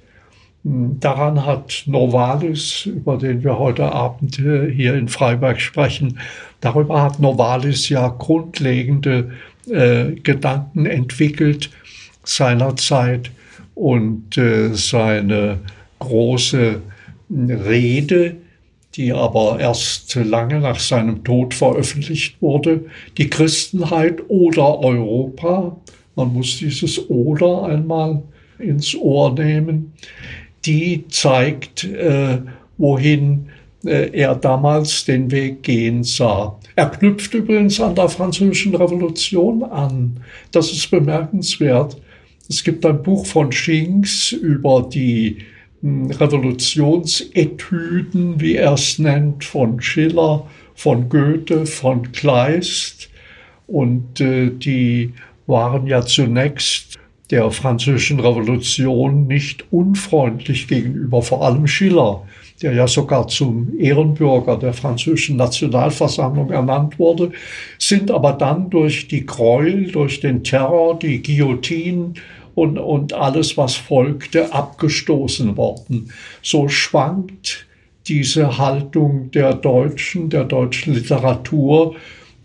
Daran 0.65 1.47
hat 1.47 1.85
Novalis, 1.87 2.87
über 2.87 3.17
den 3.17 3.45
wir 3.45 3.59
heute 3.59 3.93
Abend 3.93 4.39
äh, 4.41 4.71
hier 4.71 4.95
in 4.95 5.09
Freiberg 5.09 5.61
sprechen, 5.61 6.19
darüber 6.61 7.03
hat 7.03 7.21
Novalis 7.21 7.89
ja 7.89 8.09
grundlegende 8.09 9.31
äh, 9.71 10.13
Gedanken 10.15 10.87
entwickelt 10.87 11.71
seinerzeit 12.25 13.31
und 13.75 14.37
äh, 14.37 14.75
seine 14.75 15.61
große 16.01 16.83
Rede, 17.31 18.37
die 18.97 19.13
aber 19.13 19.59
erst 19.61 20.15
lange 20.17 20.61
nach 20.61 20.81
seinem 20.81 21.23
Tod 21.23 21.55
veröffentlicht 21.55 22.43
wurde, 22.43 22.87
die 23.17 23.31
Christenheit 23.31 24.21
oder 24.29 24.81
Europa, 24.81 25.77
man 26.17 26.33
muss 26.33 26.59
dieses 26.59 27.09
oder 27.09 27.65
einmal 27.65 28.23
ins 28.59 28.95
Ohr 28.97 29.35
nehmen, 29.35 29.93
die 30.69 31.05
zeigt, 31.09 31.83
äh, 31.85 32.41
wohin 32.77 33.49
äh, 33.85 34.11
er 34.13 34.35
damals 34.35 35.07
den 35.07 35.31
Weg 35.31 35.63
gehen 35.63 36.05
sah. 36.05 36.61
Er 36.77 36.91
knüpft 36.91 37.33
übrigens 37.33 37.81
an 37.81 37.95
der 37.95 38.11
französischen 38.11 38.75
Revolution 38.75 39.63
an. 39.63 40.21
Das 40.53 40.71
ist 40.71 40.91
bemerkenswert. 40.91 41.97
Es 42.49 42.63
gibt 42.63 42.85
ein 42.85 43.03
Buch 43.03 43.25
von 43.25 43.51
Schinks 43.51 44.33
über 44.33 44.87
die 44.93 45.39
hm, 45.81 46.11
Revolutionsetüden, 46.11 48.39
wie 48.41 48.57
er 48.57 48.75
es 48.75 48.99
nennt, 48.99 49.45
von 49.45 49.81
Schiller, 49.81 50.47
von 50.75 51.09
Goethe, 51.09 51.65
von 51.65 52.13
Kleist. 52.13 53.09
Und 53.67 54.21
äh, 54.21 54.51
die 54.51 55.15
waren 55.47 55.87
ja 55.87 56.03
zunächst 56.03 56.99
der 57.31 57.51
französischen 57.51 58.21
Revolution 58.21 59.27
nicht 59.27 59.65
unfreundlich 59.71 60.67
gegenüber, 60.67 61.21
vor 61.23 61.45
allem 61.45 61.67
Schiller, 61.67 62.23
der 62.63 62.73
ja 62.73 62.89
sogar 62.89 63.29
zum 63.29 63.79
Ehrenbürger 63.79 64.57
der 64.57 64.73
französischen 64.73 65.37
Nationalversammlung 65.37 66.51
ernannt 66.51 66.99
wurde, 66.99 67.33
sind 67.79 68.11
aber 68.11 68.33
dann 68.33 68.71
durch 68.71 69.09
die 69.09 69.27
Gräuel, 69.27 69.93
durch 69.93 70.21
den 70.21 70.43
Terror, 70.43 70.99
die 70.99 71.23
Guillotine 71.23 72.15
und, 72.55 72.79
und 72.79 73.13
alles, 73.13 73.57
was 73.57 73.77
folgte, 73.77 74.53
abgestoßen 74.53 75.57
worden. 75.57 76.11
So 76.43 76.69
schwankt 76.69 77.67
diese 78.09 78.59
Haltung 78.59 79.31
der 79.31 79.55
Deutschen, 79.55 80.31
der 80.31 80.45
deutschen 80.45 80.95
Literatur 80.95 81.95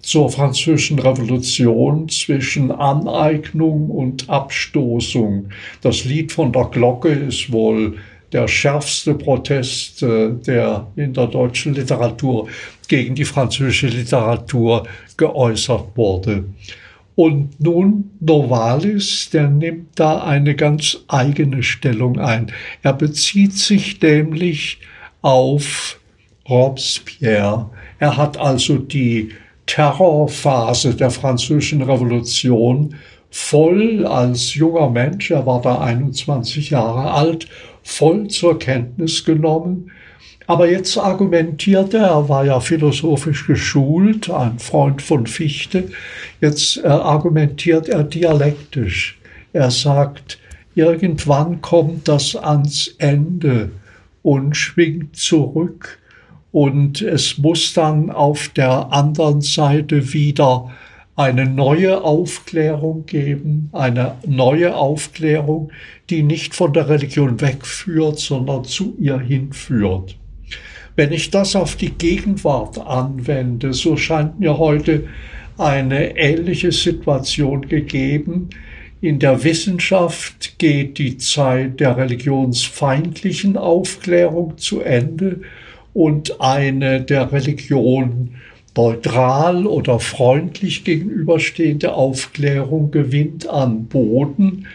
zur 0.04 0.30
französischen 0.30 1.00
Revolution 1.00 2.08
zwischen 2.10 2.72
Aneignung 2.72 3.90
und 3.90 4.30
Abstoßung. 4.30 5.50
Das 5.82 6.04
Lied 6.04 6.32
von 6.32 6.52
der 6.52 6.66
Glocke 6.66 7.10
ist 7.10 7.52
wohl 7.52 7.98
der 8.34 8.48
schärfste 8.48 9.14
Protest, 9.14 10.04
äh, 10.04 10.32
der 10.34 10.88
in 10.96 11.14
der 11.14 11.28
deutschen 11.28 11.74
Literatur 11.74 12.50
gegen 12.88 13.16
die 13.16 13.26
französische 13.26 13.88
Literatur 13.88 14.86
geäußert 15.18 15.96
wurde. 15.96 16.46
Und 17.16 17.60
nun 17.60 18.12
Novalis, 18.20 19.30
der 19.30 19.48
nimmt 19.48 20.00
da 20.00 20.24
eine 20.24 20.56
ganz 20.56 20.98
eigene 21.08 21.62
Stellung 21.64 22.20
ein. 22.20 22.52
Er 22.82 22.94
bezieht 22.94 23.54
sich 23.54 24.02
nämlich 24.02 24.80
auf 25.22 26.00
Robespierre. 26.50 27.70
Er 28.00 28.18
hat 28.18 28.38
also 28.38 28.78
die 28.78 29.32
Terrorphase 29.66 30.96
der 30.96 31.10
französischen 31.10 31.82
Revolution 31.82 32.96
voll 33.34 34.06
als 34.06 34.54
junger 34.54 34.90
Mensch, 34.90 35.32
er 35.32 35.46
war 35.46 35.62
da 35.62 35.80
21 35.80 36.70
Jahre 36.70 37.12
alt, 37.12 37.48
voll 37.82 38.28
zur 38.28 38.60
Kenntnis 38.60 39.26
genommen. 39.26 39.92
Aber 40.46 40.70
jetzt 40.70 40.98
argumentiert 40.98 41.94
er, 41.94 42.08
er 42.08 42.30
war 42.30 42.46
ja 42.46 42.60
philosophisch 42.60 43.48
geschult, 43.48 44.30
ein 44.30 44.60
Freund 44.60 45.02
von 45.02 45.26
Fichte, 45.26 45.90
jetzt 46.42 46.78
äh, 46.78 46.88
argumentiert 46.88 47.90
er 47.90 48.04
dialektisch. 48.04 49.18
Er 49.54 49.72
sagt, 49.72 50.38
irgendwann 50.76 51.62
kommt 51.62 52.08
das 52.08 52.36
ans 52.36 52.94
Ende 53.00 53.72
und 54.22 54.56
schwingt 54.56 55.16
zurück 55.16 56.00
und 56.54 57.02
es 57.02 57.40
muss 57.40 57.74
dann 57.74 58.12
auf 58.12 58.48
der 58.50 58.94
anderen 58.94 59.42
Seite 59.42 60.14
wieder 60.14 60.72
eine 61.16 61.48
neue 61.48 62.04
Aufklärung 62.04 63.08
geben, 63.08 63.70
eine 63.74 64.16
neue 64.28 64.76
Aufklärung, 64.76 65.72
die 66.12 66.22
nicht 66.22 66.54
von 66.54 66.72
der 66.72 66.90
Religion 66.90 67.42
wegführt, 67.42 68.20
sondern 68.20 68.66
zu 68.66 68.96
ihr 69.00 69.20
hinführt. 69.20 70.16
Wenn 70.96 71.12
ich 71.12 71.32
das 71.32 71.56
auf 71.56 71.76
die 71.76 71.90
Gegenwart 71.90 72.78
anwende, 72.78 73.74
so 73.74 73.98
scheint 73.98 74.40
mir 74.40 74.60
heute 74.60 75.06
eine 75.58 76.16
ähnliche 76.18 76.72
Situation 76.72 77.68
gegeben. 77.68 78.50
In 79.02 79.18
der 79.18 79.44
Wissenschaft 79.44 80.60
geht 80.60 81.00
die 81.00 81.18
Zeit 81.18 81.80
der 81.80 81.98
religionsfeindlichen 81.98 83.58
Aufklärung 83.58 84.60
zu 84.60 84.82
Ende 84.82 85.42
und 85.94 86.42
eine 86.42 87.02
der 87.02 87.32
Religion 87.32 88.36
neutral 88.76 89.68
oder 89.68 90.00
freundlich 90.00 90.84
gegenüberstehende 90.84 91.94
Aufklärung 91.94 92.92
gewinnt 92.92 93.48
an 93.48 93.86
Boden. 93.86 94.68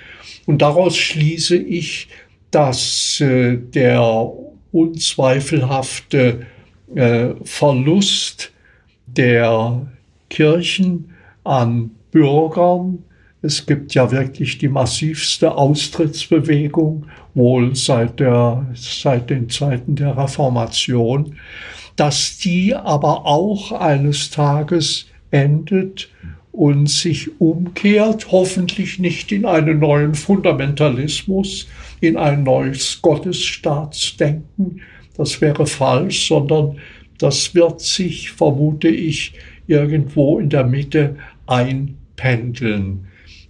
Und 0.47 0.63
daraus 0.63 0.97
schließe 0.97 1.57
ich, 1.57 2.09
dass 2.51 3.21
äh, 3.21 3.57
der 3.57 4.33
unzweifelhafte 4.71 6.47
äh, 6.95 7.31
Verlust 7.43 8.53
der 9.07 9.87
Kirchen 10.31 11.11
an 11.45 11.91
Bürgern 12.13 13.03
es 13.41 13.67
gibt 13.67 13.95
ja 13.95 14.11
wirklich 14.11 14.59
die 14.59 14.69
massivste 14.69 15.55
Austrittsbewegung, 15.55 17.07
wohl 17.39 17.75
seit, 17.75 18.21
der, 18.21 18.67
seit 18.75 19.31
den 19.31 19.49
Zeiten 19.49 19.97
der 19.97 20.19
Reformation, 20.19 21.37
dass 21.97 22.37
die 22.37 22.75
aber 22.75 23.25
auch 23.25 23.73
eines 23.73 24.31
Tages 24.31 25.07
endet 25.31 26.11
und 26.53 26.91
sich 26.91 27.41
umkehrt, 27.41 28.31
hoffentlich 28.31 28.99
nicht 28.99 29.33
in 29.33 29.47
einen 29.47 29.79
neuen 29.79 30.15
Fundamentalismus, 30.15 31.67
in 32.01 32.17
ein 32.17 32.43
neues 32.43 33.01
Gottesstaatsdenken, 33.01 34.83
das 35.17 35.41
wäre 35.41 35.67
falsch, 35.67 36.29
sondern 36.29 36.79
das 37.19 37.55
wird 37.55 37.81
sich, 37.81 38.31
vermute 38.31 38.89
ich, 38.89 39.33
irgendwo 39.67 40.39
in 40.39 40.49
der 40.49 40.65
Mitte 40.65 41.17
einpendeln. 41.47 43.08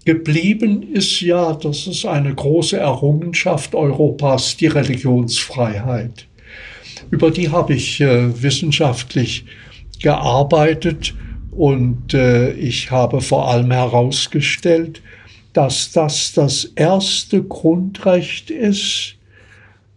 Geblieben 0.08 0.94
ist 0.94 1.20
ja, 1.20 1.52
das 1.52 1.86
ist 1.86 2.06
eine 2.06 2.34
große 2.34 2.78
Errungenschaft 2.78 3.74
Europas, 3.74 4.56
die 4.56 4.68
Religionsfreiheit. 4.68 6.26
Über 7.10 7.30
die 7.30 7.50
habe 7.50 7.74
ich 7.74 8.00
äh, 8.00 8.42
wissenschaftlich 8.42 9.44
gearbeitet 10.00 11.14
und 11.50 12.14
äh, 12.14 12.52
ich 12.52 12.90
habe 12.90 13.20
vor 13.20 13.50
allem 13.50 13.70
herausgestellt, 13.70 15.02
dass 15.52 15.92
das 15.92 16.32
das 16.32 16.64
erste 16.74 17.42
Grundrecht 17.42 18.48
ist, 18.48 19.14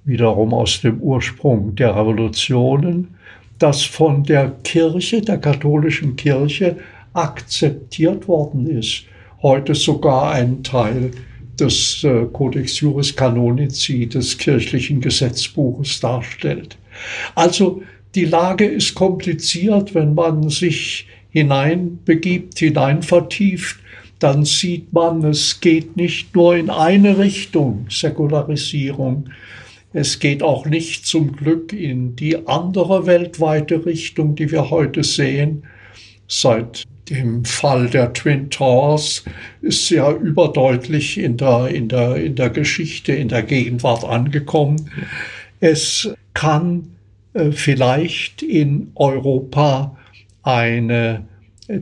wiederum 0.04 0.54
aus 0.54 0.82
dem 0.82 1.00
Ursprung 1.00 1.74
der 1.76 1.96
Revolutionen, 1.96 3.16
das 3.60 3.82
von 3.82 4.26
der 4.26 4.52
Kirche, 4.66 5.22
der 5.22 5.38
katholischen 5.38 6.18
Kirche, 6.18 6.76
akzeptiert 7.14 8.28
worden 8.28 8.68
ist 8.68 9.06
heute 9.42 9.76
sogar 9.76 10.32
ein 10.32 10.64
Teil 10.64 11.12
des 11.60 12.04
äh, 12.04 12.26
Codex 12.32 12.80
Juris 12.80 13.16
Canonici, 13.16 14.08
des 14.08 14.38
kirchlichen 14.38 15.02
Gesetzbuches 15.02 16.00
darstellt. 16.00 16.78
Also 17.36 17.84
die 18.16 18.26
Lage 18.26 18.66
ist 18.66 18.96
kompliziert, 18.96 19.96
wenn 19.96 20.14
man 20.14 20.50
sich 20.50 21.08
hineinbegibt, 21.30 22.60
hinein 22.60 23.04
vertieft, 23.04 23.78
dann 24.20 24.46
sieht 24.46 24.94
man, 24.94 25.24
es 25.24 25.62
geht 25.62 25.98
nicht 25.98 26.36
nur 26.36 26.56
in 26.56 26.70
eine 26.70 27.18
Richtung, 27.18 27.88
Säkularisierung, 27.90 29.30
es 29.94 30.20
geht 30.20 30.44
auch 30.44 30.66
nicht 30.66 31.06
zum 31.06 31.36
Glück 31.36 31.74
in 31.74 32.16
die 32.16 32.48
andere 32.48 33.08
weltweite 33.08 33.86
Richtung, 33.86 34.36
die 34.36 34.52
wir 34.52 34.70
heute 34.70 35.04
sehen. 35.04 35.64
Seit 36.34 36.86
dem 37.10 37.44
Fall 37.44 37.90
der 37.90 38.14
Twin 38.14 38.50
Towers 38.50 39.26
ist 39.62 39.90
ja 39.90 40.10
überdeutlich 40.14 41.18
in 41.18 41.36
der, 41.36 41.68
in 41.68 41.90
der, 41.90 42.16
in 42.16 42.36
der 42.36 42.50
Geschichte, 42.50 43.12
in 43.12 43.28
der 43.28 43.44
Gegenwart 43.44 44.06
angekommen. 44.06 44.90
Es 45.60 46.10
kann 46.34 46.96
äh, 47.34 47.52
vielleicht 47.52 48.44
in 48.44 48.92
Europa 48.96 49.98
eine 50.42 51.26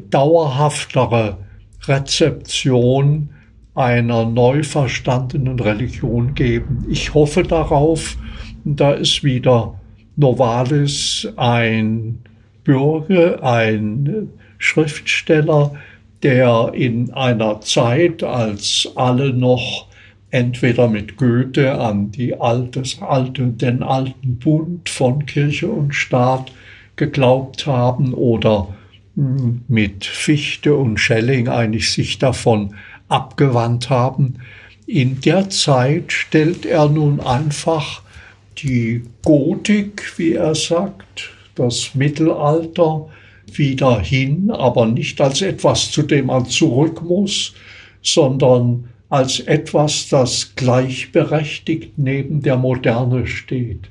dauerhaftere 0.09 1.37
Rezeption 1.83 3.29
einer 3.75 4.25
neu 4.25 4.63
verstandenen 4.63 5.59
Religion 5.59 6.33
geben. 6.33 6.87
Ich 6.89 7.13
hoffe 7.13 7.43
darauf, 7.43 8.17
da 8.65 8.93
ist 8.93 9.23
wieder 9.23 9.79
Novalis 10.15 11.27
ein 11.37 12.17
Bürger, 12.63 13.43
ein 13.43 14.29
Schriftsteller, 14.59 15.75
der 16.21 16.71
in 16.73 17.11
einer 17.13 17.61
Zeit, 17.61 18.21
als 18.23 18.91
alle 18.95 19.33
noch 19.33 19.87
entweder 20.31 20.87
mit 20.87 21.17
Goethe 21.17 21.79
an 21.79 22.11
die 22.11 22.39
altes, 22.39 23.01
alte, 23.01 23.47
den 23.47 23.81
alten 23.81 24.37
Bund 24.37 24.87
von 24.89 25.25
Kirche 25.25 25.69
und 25.69 25.95
Staat 25.95 26.51
geglaubt 26.97 27.65
haben 27.65 28.13
oder 28.13 28.67
hm, 29.15 29.61
mit 29.67 30.05
Fichte 30.05 30.75
und 30.75 30.99
Schelling 30.99 31.47
eigentlich 31.47 31.91
sich 31.91 32.19
davon 32.19 32.75
abgewandt 33.07 33.89
haben. 33.89 34.35
In 34.85 35.21
der 35.21 35.49
Zeit 35.49 36.11
stellt 36.11 36.65
er 36.65 36.89
nun 36.89 37.19
einfach 37.19 38.01
die 38.57 39.03
Gotik, 39.23 40.17
wie 40.17 40.33
er 40.33 40.53
sagt, 40.53 41.31
das 41.55 41.95
Mittelalter 41.95 43.07
wieder 43.57 43.99
hin, 43.99 44.51
aber 44.51 44.85
nicht 44.85 45.19
als 45.21 45.41
etwas, 45.41 45.91
zu 45.91 46.03
dem 46.03 46.27
man 46.27 46.45
zurück 46.45 47.01
muss, 47.01 47.53
sondern 48.01 48.89
als 49.09 49.39
etwas, 49.39 50.07
das 50.09 50.55
gleichberechtigt 50.55 51.93
neben 51.97 52.41
der 52.41 52.57
Moderne 52.57 53.25
steht. 53.25 53.89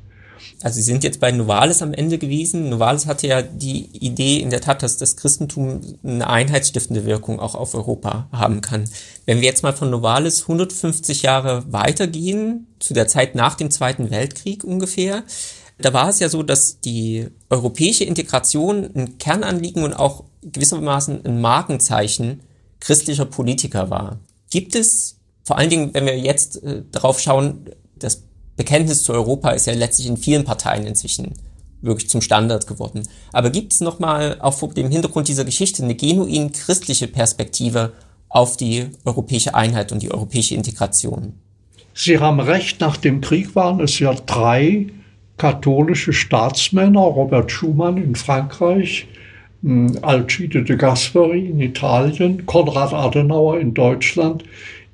Also 0.62 0.76
Sie 0.76 0.82
sind 0.82 1.04
jetzt 1.04 1.20
bei 1.20 1.30
Novalis 1.30 1.82
am 1.82 1.94
Ende 1.94 2.18
gewesen. 2.18 2.68
Novalis 2.68 3.06
hatte 3.06 3.28
ja 3.28 3.42
die 3.42 3.88
Idee 3.92 4.38
in 4.38 4.50
der 4.50 4.60
Tat, 4.60 4.82
dass 4.82 4.96
das 4.96 5.16
Christentum 5.16 5.80
eine 6.02 6.28
einheitsstiftende 6.28 7.04
Wirkung 7.04 7.38
auch 7.38 7.54
auf 7.54 7.74
Europa 7.74 8.28
haben 8.32 8.60
kann. 8.60 8.84
Wenn 9.24 9.40
wir 9.40 9.48
jetzt 9.48 9.62
mal 9.62 9.72
von 9.72 9.90
Novalis 9.90 10.42
150 10.42 11.22
Jahre 11.22 11.64
weitergehen, 11.72 12.66
zu 12.80 12.92
der 12.92 13.06
Zeit 13.06 13.34
nach 13.34 13.54
dem 13.54 13.70
Zweiten 13.70 14.10
Weltkrieg 14.10 14.64
ungefähr, 14.64 15.22
da 15.78 15.92
war 15.92 16.08
es 16.08 16.20
ja 16.20 16.28
so, 16.28 16.42
dass 16.42 16.80
die 16.80 17.28
europäische 17.50 18.04
Integration 18.04 18.90
ein 18.94 19.18
Kernanliegen 19.18 19.82
und 19.84 19.94
auch 19.94 20.24
gewissermaßen 20.42 21.24
ein 21.24 21.40
Markenzeichen 21.40 22.40
christlicher 22.80 23.24
Politiker 23.24 23.90
war. 23.90 24.18
Gibt 24.50 24.74
es, 24.74 25.18
vor 25.44 25.58
allen 25.58 25.70
Dingen, 25.70 25.94
wenn 25.94 26.06
wir 26.06 26.18
jetzt 26.18 26.62
äh, 26.62 26.82
darauf 26.90 27.20
schauen, 27.20 27.70
das 27.96 28.22
Bekenntnis 28.56 29.04
zu 29.04 29.12
Europa 29.12 29.50
ist 29.50 29.66
ja 29.66 29.72
letztlich 29.74 30.08
in 30.08 30.16
vielen 30.16 30.44
Parteien 30.44 30.86
inzwischen 30.86 31.34
wirklich 31.80 32.10
zum 32.10 32.20
Standard 32.20 32.66
geworden. 32.66 33.06
Aber 33.32 33.50
gibt 33.50 33.72
es 33.72 33.80
nochmal 33.80 34.38
auch 34.40 34.54
vor 34.54 34.74
dem 34.74 34.90
Hintergrund 34.90 35.28
dieser 35.28 35.44
Geschichte 35.44 35.82
eine 35.82 35.94
genuin 35.94 36.50
christliche 36.50 37.06
Perspektive 37.06 37.92
auf 38.28 38.56
die 38.56 38.90
europäische 39.04 39.54
Einheit 39.54 39.92
und 39.92 40.02
die 40.02 40.10
europäische 40.10 40.54
Integration? 40.54 41.34
Sie 41.94 42.18
haben 42.18 42.40
recht, 42.40 42.80
nach 42.80 42.96
dem 42.96 43.20
Krieg 43.20 43.54
waren 43.54 43.80
es 43.80 43.98
ja 43.98 44.14
drei 44.14 44.88
katholische 45.38 46.12
Staatsmänner, 46.12 47.00
Robert 47.00 47.50
Schumann 47.50 47.96
in 47.96 48.14
Frankreich, 48.14 49.06
hm, 49.62 49.98
Alcide 50.02 50.62
de 50.64 50.76
Gasperi 50.76 51.46
in 51.46 51.60
Italien, 51.60 52.44
Konrad 52.46 52.92
Adenauer 52.92 53.58
in 53.58 53.74
Deutschland, 53.74 54.44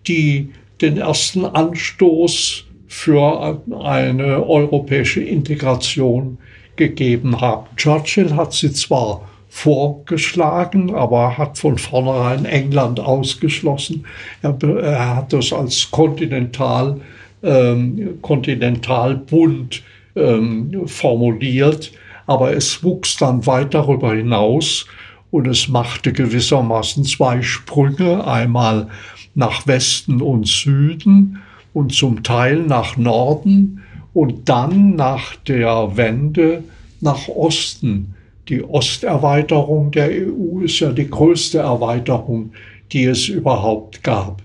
die 0.07 0.51
den 0.81 0.99
ersten 0.99 1.45
Anstoß 1.45 2.65
für 2.87 3.61
eine 3.83 4.47
europäische 4.47 5.23
Integration 5.23 6.39
gegeben 6.77 7.41
haben. 7.41 7.67
Churchill 7.77 8.35
hat 8.35 8.53
sie 8.53 8.73
zwar 8.73 9.29
vorgeschlagen, 9.49 10.95
aber 10.95 11.39
hat 11.39 11.59
von 11.59 11.79
vornherein 11.79 12.45
England 12.45 12.99
ausgeschlossen. 12.99 14.05
Er, 14.43 14.57
er 14.63 15.17
hat 15.17 15.33
das 15.33 15.53
als 15.53 15.91
Kontinental, 15.91 17.01
ähm, 17.43 18.19
Kontinentalbund 18.21 19.83
ähm, 20.17 20.87
formuliert, 20.87 21.93
aber 22.27 22.57
es 22.57 22.83
wuchs 22.83 23.17
dann 23.17 23.47
weit 23.47 23.75
darüber 23.75 24.15
hinaus 24.15 24.87
und 25.31 25.47
es 25.47 25.69
machte 25.69 26.13
gewissermaßen 26.13 27.05
zwei 27.05 27.43
Sprünge, 27.43 28.27
einmal 28.27 28.89
nach 29.35 29.67
Westen 29.67 30.23
und 30.23 30.47
Süden 30.47 31.43
und 31.73 31.93
zum 31.93 32.23
Teil 32.23 32.63
nach 32.63 32.97
Norden 32.97 33.83
und 34.13 34.49
dann 34.49 34.95
nach 34.95 35.35
der 35.37 35.97
Wende 35.97 36.63
nach 37.01 37.29
Osten. 37.29 38.15
Die 38.49 38.63
Osterweiterung 38.63 39.91
der 39.91 40.09
EU 40.11 40.61
ist 40.61 40.81
ja 40.81 40.93
die 40.93 41.09
größte 41.09 41.59
Erweiterung, 41.59 42.53
die 42.93 43.05
es 43.05 43.29
überhaupt 43.29 44.05
gab. 44.05 44.43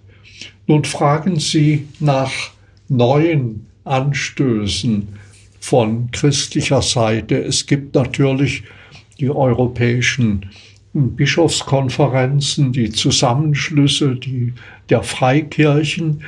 Nun 0.67 0.85
fragen 0.85 1.39
Sie 1.39 1.87
nach 1.99 2.31
neuen 2.87 3.67
Anstößen 3.83 5.07
von 5.59 6.09
christlicher 6.11 6.81
Seite. 6.81 7.35
Es 7.35 7.65
gibt 7.65 7.95
natürlich 7.95 8.63
die 9.19 9.29
europäischen 9.29 10.49
Bischofskonferenzen, 10.93 12.71
die 12.71 12.89
Zusammenschlüsse 12.89 14.15
die, 14.15 14.53
der 14.89 15.03
Freikirchen, 15.03 16.23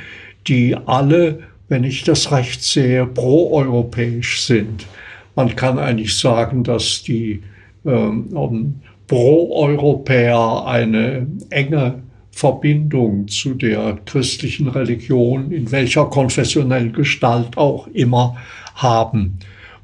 die 0.46 0.76
alle, 0.76 1.40
wenn 1.68 1.84
ich 1.84 2.04
das 2.04 2.30
recht 2.30 2.62
sehe, 2.62 3.06
proeuropäisch 3.06 4.42
sind. 4.42 4.86
Man 5.34 5.56
kann 5.56 5.78
eigentlich 5.78 6.16
sagen, 6.16 6.62
dass 6.62 7.02
die 7.02 7.42
ähm, 7.84 8.80
Pro-Europäer 9.06 10.64
eine 10.66 11.26
enge 11.50 12.01
Verbindung 12.32 13.28
zu 13.28 13.54
der 13.54 13.98
christlichen 14.06 14.68
Religion, 14.68 15.52
in 15.52 15.70
welcher 15.70 16.06
konfessionellen 16.06 16.92
Gestalt 16.92 17.56
auch 17.56 17.86
immer, 17.88 18.36
haben. 18.74 19.38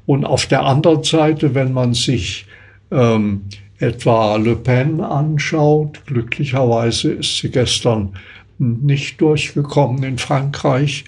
Und 0.05 0.25
auf 0.25 0.47
der 0.47 0.65
anderen 0.65 1.03
Seite, 1.03 1.53
wenn 1.53 1.71
man 1.71 1.93
sich 1.93 2.47
ähm, 2.91 3.43
etwa 3.77 4.35
Le 4.35 4.55
Pen 4.55 4.99
anschaut, 4.99 6.01
glücklicherweise 6.07 7.13
ist 7.13 7.37
sie 7.37 7.51
gestern 7.51 8.13
nicht 8.57 9.21
durchgekommen 9.21 10.03
in 10.03 10.17
Frankreich, 10.17 11.05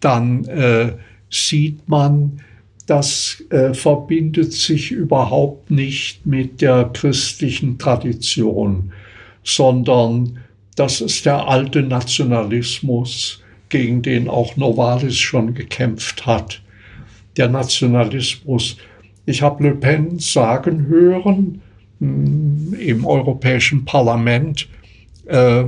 dann 0.00 0.44
äh, 0.44 0.92
sieht 1.30 1.88
man, 1.88 2.40
das 2.86 3.42
äh, 3.50 3.74
verbindet 3.74 4.52
sich 4.52 4.92
überhaupt 4.92 5.70
nicht 5.70 6.24
mit 6.26 6.60
der 6.60 6.90
christlichen 6.92 7.78
Tradition, 7.78 8.92
sondern 9.42 10.38
das 10.76 11.00
ist 11.00 11.26
der 11.26 11.48
alte 11.48 11.82
Nationalismus, 11.82 13.42
gegen 13.68 14.02
den 14.02 14.28
auch 14.28 14.56
Novalis 14.56 15.18
schon 15.18 15.54
gekämpft 15.54 16.24
hat 16.24 16.60
der 17.36 17.48
Nationalismus. 17.48 18.76
Ich 19.26 19.42
habe 19.42 19.64
Le 19.64 19.74
Pen 19.74 20.18
sagen 20.18 20.86
hören 20.86 21.62
mh, 21.98 22.08
hm, 22.08 22.74
im 22.74 23.04
Europäischen 23.04 23.84
Parlament, 23.84 24.68
äh, 25.26 25.64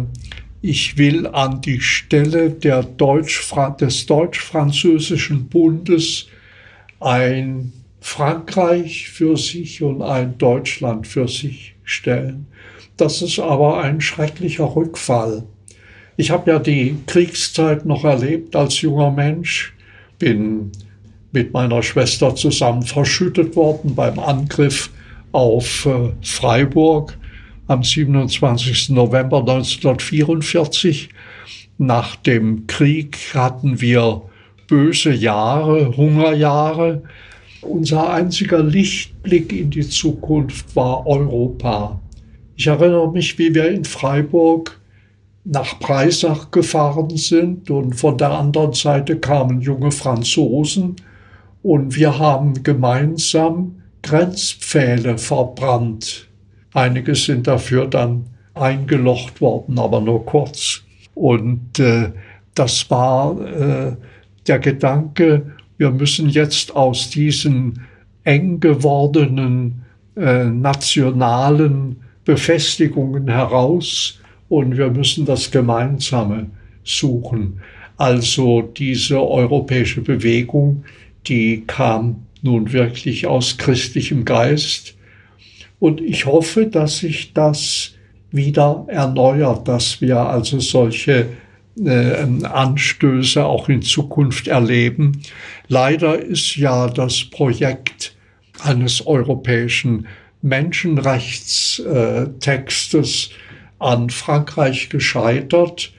ich 0.61 0.99
will 0.99 1.27
an 1.29 1.61
die 1.61 1.81
Stelle 1.81 2.51
Deutsch 2.51 3.49
des 3.81 4.07
deutsch-französischen 4.07 5.49
Bundes 5.49 6.27
ein 6.99 7.73
Frankreich 8.01 9.09
für 9.09 9.37
sich 9.37 9.83
und 9.83 10.03
ein 10.03 10.37
Deutschland 10.37 11.07
für 11.07 11.29
sich 11.29 11.77
stellen. 11.85 12.47
Das 12.99 13.23
ist 13.23 13.39
aber 13.39 13.81
ein 13.81 14.01
schrecklicher 14.01 14.75
Rückfall. 14.75 15.45
Ich 16.17 16.33
habe 16.33 16.51
ja 16.51 16.59
die 16.59 16.97
Kriegszeit 17.07 17.87
noch 17.87 18.03
erlebt 18.03 18.57
als 18.57 18.81
junger 18.81 19.13
Mensch, 19.13 19.73
bin 20.19 20.73
mit 21.31 21.53
meiner 21.53 21.81
Schwester 21.85 22.35
zusammen 22.35 22.83
verschüttet 22.83 23.55
worden 23.55 23.95
beim 23.95 24.19
Angriff 24.19 24.91
auf 25.31 25.87
äh, 25.87 26.11
Freiburg 26.23 27.17
am 27.69 27.85
27. 27.85 28.91
November 28.91 29.39
1944. 29.41 31.11
Nach 31.79 32.17
dem 32.17 32.67
Krieg 32.67 33.17
hatten 33.33 33.81
wir 33.81 34.23
böse 34.67 35.13
Jahre, 35.13 35.97
Hungerjahre. 35.97 37.05
Unser 37.61 38.13
einziger 38.13 38.65
Lichtblick 38.65 39.53
in 39.53 39.71
die 39.71 39.89
Zukunft 39.89 40.75
war 40.75 41.07
Europa. 41.07 42.01
Ich 42.59 42.67
erinnere 42.67 43.13
mich, 43.13 43.39
wie 43.39 43.55
wir 43.55 43.71
in 43.71 43.85
Freiburg 43.85 44.81
nach 45.45 45.79
Breisach 45.79 46.51
gefahren 46.51 47.17
sind 47.17 47.71
und 47.71 47.95
von 47.95 48.19
der 48.19 48.33
anderen 48.33 48.73
Seite 48.73 49.17
kamen 49.17 49.61
junge 49.61 49.93
Franzosen 49.93 50.97
und 51.63 51.95
wir 51.95 52.19
haben 52.19 52.65
gemeinsam 52.65 53.77
Grenzpfähle 54.03 55.19
verbrannt. 55.19 56.27
Einige 56.75 57.15
sind 57.15 57.47
dafür 57.47 57.87
dann 57.87 58.27
eingelocht 58.55 59.41
worden, 59.41 59.79
aber 59.79 60.01
nur 60.01 60.27
kurz. 60.27 60.83
Und 61.15 61.79
äh, 61.79 62.11
das 62.57 62.91
war 62.91 63.41
äh, 63.41 63.95
der 64.49 64.59
Gedanke, 64.59 65.55
wir 65.77 65.93
müssen 65.93 66.29
jetzt 66.29 66.75
aus 66.75 67.09
diesen 67.09 67.87
eng 68.25 68.59
gewordenen 68.59 69.85
äh, 70.17 70.47
nationalen 70.47 71.99
Befestigungen 72.29 73.27
heraus 73.27 74.21
und 74.51 74.77
wir 74.77 74.91
müssen 74.91 75.25
das 75.25 75.51
Gemeinsame 75.51 76.51
suchen. 76.85 77.63
Also 77.97 78.61
diese 78.61 79.19
europäische 79.19 80.03
Bewegung, 80.03 80.85
die 81.27 81.65
kam 81.67 82.27
nun 82.43 82.71
wirklich 82.71 83.27
aus 83.27 83.57
christlichem 83.57 84.27
Geist. 84.27 84.95
Und 85.79 86.03
ich 86.03 86.27
hoffe, 86.27 86.67
dass 86.67 86.99
sich 86.99 87.33
das 87.33 87.93
wieder 88.31 88.85
erneuert, 88.89 89.67
dass 89.67 90.03
wir 90.03 90.19
also 90.19 90.61
solche 90.61 91.29
äh, 91.83 92.27
Anstöße 92.45 93.43
auch 93.43 93.71
in 93.71 93.81
Zukunft 93.81 94.49
erleben. 94.49 95.23
Leider 95.69 96.19
ist 96.19 96.57
ja 96.57 96.89
das 96.89 97.25
Projekt 97.25 98.15
eines 98.63 99.07
europäischen 99.07 100.07
Menschenrechtstextes 100.43 103.31
an 103.79 104.11
Frankreich 104.11 104.89
gescheitert 104.89 105.93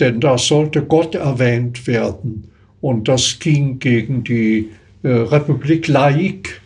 denn 0.00 0.20
da 0.20 0.38
sollte 0.38 0.82
Gott 0.82 1.14
erwähnt 1.14 1.86
werden. 1.86 2.50
Und 2.80 3.08
das 3.08 3.38
ging 3.38 3.78
gegen 3.78 4.24
die 4.24 4.70
äh, 5.02 5.08
Republik 5.08 5.88
Laik. 5.88 6.60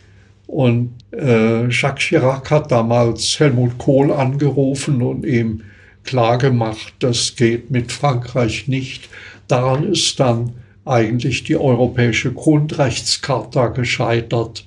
Und 0.47 0.95
äh, 1.11 1.69
Jacques 1.69 2.07
Chirac 2.07 2.49
hat 2.49 2.71
damals 2.71 3.39
Helmut 3.39 3.77
Kohl 3.77 4.11
angerufen 4.11 5.01
und 5.01 5.25
ihm 5.25 5.61
klargemacht, 6.03 6.93
das 6.99 7.35
geht 7.35 7.69
mit 7.69 7.91
Frankreich 7.91 8.67
nicht. 8.67 9.09
Daran 9.47 9.83
ist 9.83 10.19
dann 10.19 10.53
eigentlich 10.85 11.43
die 11.43 11.55
europäische 11.55 12.33
Grundrechtscharta 12.33 13.67
gescheitert. 13.67 14.65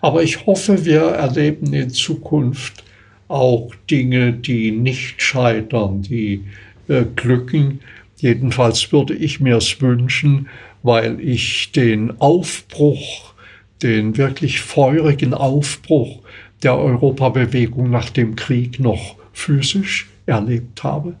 Aber 0.00 0.22
ich 0.22 0.46
hoffe, 0.46 0.84
wir 0.84 1.02
erleben 1.02 1.72
in 1.72 1.90
Zukunft 1.90 2.84
auch 3.28 3.74
Dinge, 3.90 4.32
die 4.32 4.70
nicht 4.70 5.22
scheitern, 5.22 6.02
die 6.02 6.44
äh, 6.88 7.04
glücken. 7.16 7.80
Jedenfalls 8.18 8.92
würde 8.92 9.14
ich 9.14 9.40
mir 9.40 9.56
es 9.56 9.80
wünschen, 9.80 10.48
weil 10.82 11.20
ich 11.20 11.72
den 11.72 12.20
Aufbruch, 12.20 13.34
den 13.82 14.16
wirklich 14.16 14.60
feurigen 14.60 15.34
Aufbruch 15.34 16.20
der 16.62 16.78
Europabewegung 16.78 17.90
nach 17.90 18.10
dem 18.10 18.36
Krieg 18.36 18.80
noch 18.80 19.16
physisch 19.32 20.08
erlebt 20.26 20.82
habe. 20.82 21.16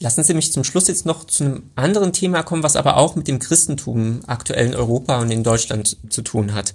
Lassen 0.00 0.24
Sie 0.24 0.34
mich 0.34 0.52
zum 0.52 0.64
Schluss 0.64 0.88
jetzt 0.88 1.06
noch 1.06 1.24
zu 1.24 1.44
einem 1.44 1.62
anderen 1.76 2.12
Thema 2.12 2.42
kommen, 2.42 2.62
was 2.62 2.76
aber 2.76 2.96
auch 2.96 3.16
mit 3.16 3.28
dem 3.28 3.38
Christentum 3.38 4.20
aktuell 4.26 4.66
in 4.66 4.74
Europa 4.74 5.20
und 5.20 5.30
in 5.30 5.42
Deutschland 5.42 5.96
zu 6.08 6.22
tun 6.22 6.54
hat. 6.54 6.74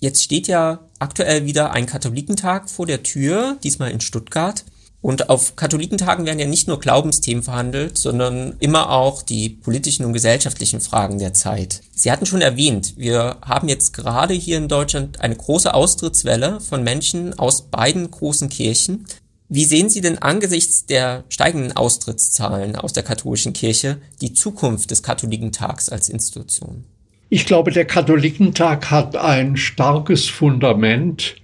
Jetzt 0.00 0.22
steht 0.22 0.46
ja 0.46 0.80
aktuell 0.98 1.46
wieder 1.46 1.72
ein 1.72 1.86
Katholikentag 1.86 2.68
vor 2.68 2.86
der 2.86 3.02
Tür, 3.02 3.56
diesmal 3.62 3.90
in 3.90 4.00
Stuttgart. 4.00 4.64
Und 5.00 5.30
auf 5.30 5.54
Katholikentagen 5.54 6.26
werden 6.26 6.40
ja 6.40 6.46
nicht 6.46 6.66
nur 6.66 6.80
Glaubensthemen 6.80 7.44
verhandelt, 7.44 7.96
sondern 7.96 8.56
immer 8.58 8.90
auch 8.90 9.22
die 9.22 9.50
politischen 9.50 10.04
und 10.04 10.12
gesellschaftlichen 10.12 10.80
Fragen 10.80 11.18
der 11.18 11.32
Zeit. 11.32 11.82
Sie 11.94 12.10
hatten 12.10 12.26
schon 12.26 12.40
erwähnt, 12.40 12.94
wir 12.96 13.36
haben 13.42 13.68
jetzt 13.68 13.92
gerade 13.92 14.34
hier 14.34 14.56
in 14.58 14.68
Deutschland 14.68 15.20
eine 15.20 15.36
große 15.36 15.72
Austrittswelle 15.72 16.60
von 16.60 16.82
Menschen 16.82 17.38
aus 17.38 17.70
beiden 17.70 18.10
großen 18.10 18.48
Kirchen. 18.48 19.06
Wie 19.48 19.64
sehen 19.64 19.90
Sie 19.90 20.00
denn 20.00 20.18
angesichts 20.18 20.86
der 20.86 21.22
steigenden 21.28 21.76
Austrittszahlen 21.76 22.74
aus 22.74 22.92
der 22.92 23.04
katholischen 23.04 23.52
Kirche 23.52 24.00
die 24.20 24.32
Zukunft 24.32 24.90
des 24.90 25.04
Katholikentags 25.04 25.88
als 25.88 26.08
Institution? 26.08 26.84
Ich 27.28 27.46
glaube, 27.46 27.72
der 27.72 27.84
Katholikentag 27.84 28.90
hat 28.90 29.16
ein 29.16 29.56
starkes 29.56 30.28
Fundament 30.28 31.36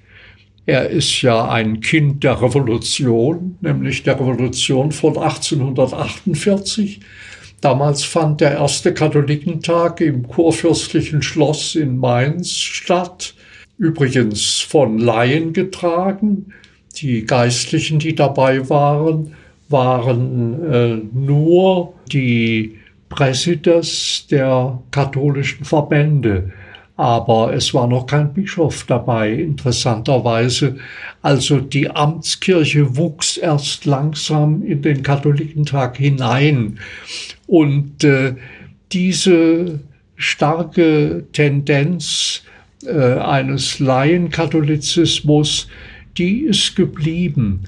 er 0.64 0.90
ist 0.90 1.22
ja 1.22 1.48
ein 1.48 1.80
Kind 1.80 2.22
der 2.22 2.40
Revolution, 2.40 3.56
nämlich 3.60 4.04
der 4.04 4.14
Revolution 4.20 4.92
von 4.92 5.18
1848. 5.18 7.00
Damals 7.60 8.04
fand 8.04 8.40
der 8.40 8.52
erste 8.52 8.94
Katholikentag 8.94 10.00
im 10.00 10.26
kurfürstlichen 10.28 11.22
Schloss 11.22 11.74
in 11.74 11.96
Mainz 11.96 12.52
statt, 12.52 13.34
übrigens 13.76 14.60
von 14.60 14.98
Laien 14.98 15.52
getragen. 15.52 16.52
Die 16.96 17.24
Geistlichen, 17.24 17.98
die 17.98 18.14
dabei 18.14 18.68
waren, 18.68 19.34
waren 19.68 20.72
äh, 20.72 20.96
nur 21.12 21.94
die 22.12 22.78
Präsidents 23.14 24.26
der 24.28 24.78
katholischen 24.90 25.64
Verbände 25.64 26.52
aber 26.96 27.52
es 27.54 27.72
war 27.72 27.86
noch 27.86 28.06
kein 28.06 28.32
Bischof 28.32 28.84
dabei, 28.84 29.32
interessanterweise. 29.32 30.76
Also 31.22 31.58
die 31.58 31.90
Amtskirche 31.90 32.96
wuchs 32.96 33.38
erst 33.38 33.86
langsam 33.86 34.62
in 34.62 34.82
den 34.82 35.02
Katholikentag 35.02 35.96
hinein. 35.96 36.78
Und 37.46 38.04
äh, 38.04 38.34
diese 38.92 39.80
starke 40.16 41.24
Tendenz 41.32 42.42
äh, 42.84 43.14
eines 43.14 43.78
Laienkatholizismus, 43.78 45.68
die 46.18 46.42
ist 46.42 46.76
geblieben. 46.76 47.64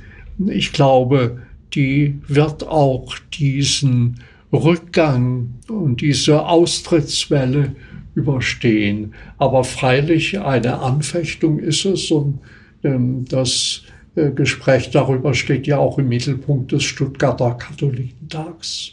Ich 0.47 0.73
glaube, 0.73 1.43
die 1.75 2.21
wird 2.29 2.69
auch 2.69 3.17
diesen 3.33 4.21
Rückgang 4.55 5.55
und 5.69 6.01
diese 6.01 6.47
Austrittswelle 6.47 7.75
überstehen. 8.15 9.15
Aber 9.39 9.65
freilich 9.65 10.41
eine 10.41 10.79
Anfechtung 10.79 11.59
ist 11.59 11.85
es 11.85 12.11
und 12.11 12.39
ähm, 12.83 13.25
das 13.29 13.83
äh, 14.15 14.31
Gespräch 14.31 14.91
darüber 14.91 15.35
steht 15.35 15.67
ja 15.67 15.79
auch 15.79 15.99
im 15.99 16.09
Mittelpunkt 16.09 16.73
des 16.73 16.85
Stuttgarter 16.85 17.55
Katholikentags. 17.55 18.93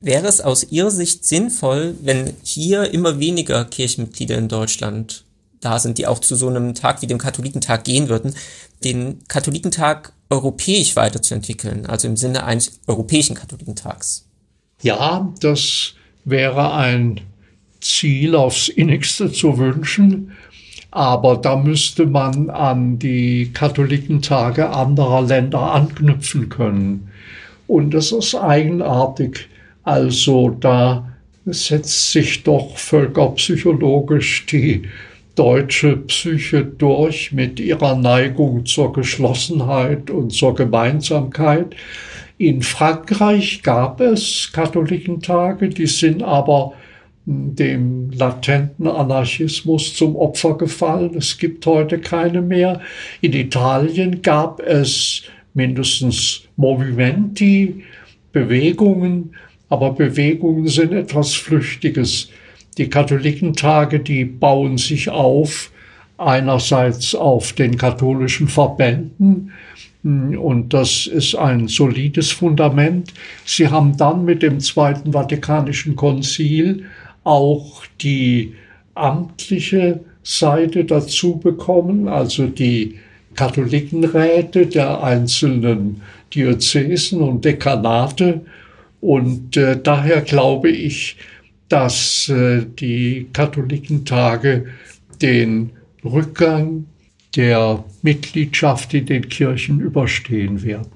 Wäre 0.00 0.26
es 0.26 0.40
aus 0.40 0.64
Ihrer 0.72 0.90
Sicht 0.90 1.24
sinnvoll, 1.24 1.94
wenn 2.02 2.32
hier 2.42 2.92
immer 2.92 3.20
weniger 3.20 3.64
Kirchenmitglieder 3.64 4.36
in 4.36 4.48
Deutschland 4.48 5.24
da 5.60 5.78
sind, 5.78 5.98
die 5.98 6.08
auch 6.08 6.18
zu 6.18 6.34
so 6.34 6.48
einem 6.48 6.74
Tag 6.74 7.02
wie 7.02 7.06
dem 7.06 7.18
Katholikentag 7.18 7.84
gehen 7.84 8.08
würden, 8.08 8.34
den 8.82 9.20
Katholikentag 9.28 10.12
europäisch 10.28 10.96
weiterzuentwickeln, 10.96 11.86
also 11.86 12.08
im 12.08 12.16
Sinne 12.16 12.44
eines 12.44 12.80
europäischen 12.88 13.36
Katholikentags? 13.36 14.26
Ja, 14.82 15.32
das 15.40 15.94
wäre 16.24 16.74
ein 16.74 17.20
Ziel 17.80 18.34
aufs 18.34 18.68
innigste 18.68 19.30
zu 19.30 19.58
wünschen. 19.58 20.32
Aber 20.90 21.36
da 21.36 21.56
müsste 21.56 22.04
man 22.04 22.50
an 22.50 22.98
die 22.98 23.50
Katholikentage 23.54 24.68
anderer 24.68 25.22
Länder 25.22 25.72
anknüpfen 25.72 26.48
können. 26.50 27.08
Und 27.66 27.94
das 27.94 28.12
ist 28.12 28.34
eigenartig. 28.34 29.48
Also 29.84 30.50
da 30.50 31.08
setzt 31.46 32.12
sich 32.12 32.42
doch 32.42 32.76
völkerpsychologisch 32.76 34.46
die 34.46 34.82
deutsche 35.34 35.96
Psyche 35.96 36.64
durch 36.64 37.32
mit 37.32 37.58
ihrer 37.58 37.96
Neigung 37.96 38.66
zur 38.66 38.92
Geschlossenheit 38.92 40.10
und 40.10 40.32
zur 40.32 40.54
Gemeinsamkeit. 40.54 41.74
In 42.42 42.60
Frankreich 42.62 43.62
gab 43.62 44.00
es 44.00 44.50
Katholikentage, 44.52 45.68
die 45.68 45.86
sind 45.86 46.24
aber 46.24 46.72
dem 47.24 48.10
latenten 48.10 48.88
Anarchismus 48.88 49.94
zum 49.94 50.16
Opfer 50.16 50.58
gefallen. 50.58 51.14
Es 51.16 51.38
gibt 51.38 51.64
heute 51.66 52.00
keine 52.00 52.42
mehr. 52.42 52.80
In 53.20 53.32
Italien 53.32 54.22
gab 54.22 54.58
es 54.58 55.22
mindestens 55.54 56.42
Movimenti, 56.56 57.84
Bewegungen, 58.32 59.36
aber 59.68 59.92
Bewegungen 59.92 60.66
sind 60.66 60.92
etwas 60.92 61.34
Flüchtiges. 61.34 62.28
Die 62.76 62.90
Katholikentage, 62.90 64.00
die 64.00 64.24
bauen 64.24 64.78
sich 64.78 65.10
auf, 65.10 65.70
einerseits 66.18 67.14
auf 67.14 67.52
den 67.52 67.76
katholischen 67.76 68.48
Verbänden, 68.48 69.52
und 70.04 70.74
das 70.74 71.06
ist 71.06 71.36
ein 71.36 71.68
solides 71.68 72.32
Fundament. 72.32 73.12
Sie 73.44 73.68
haben 73.68 73.96
dann 73.96 74.24
mit 74.24 74.42
dem 74.42 74.58
Zweiten 74.58 75.12
Vatikanischen 75.12 75.94
Konzil 75.94 76.86
auch 77.22 77.84
die 78.00 78.54
amtliche 78.94 80.00
Seite 80.24 80.84
dazu 80.84 81.36
bekommen, 81.36 82.08
also 82.08 82.46
die 82.46 82.98
Katholikenräte 83.36 84.66
der 84.66 85.02
einzelnen 85.02 86.02
Diözesen 86.34 87.20
und 87.20 87.44
Dekanate. 87.44 88.40
Und 89.00 89.56
äh, 89.56 89.78
daher 89.80 90.20
glaube 90.20 90.70
ich, 90.70 91.16
dass 91.68 92.28
äh, 92.28 92.66
die 92.78 93.28
Katholikentage 93.32 94.66
den 95.20 95.70
Rückgang 96.04 96.86
der 97.36 97.84
Mitgliedschaft 98.02 98.92
in 98.94 99.06
den 99.06 99.28
Kirchen 99.28 99.80
überstehen 99.80 100.62
werden. 100.62 100.92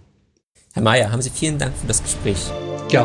Herr 0.75 0.83
Mayer, 0.83 1.11
haben 1.11 1.23
Sie 1.23 1.31
vielen 1.31 1.59
Dank 1.59 1.75
für 1.77 1.87
das 1.87 2.03
Gespräch. 2.03 2.51
Ja. 2.91 3.05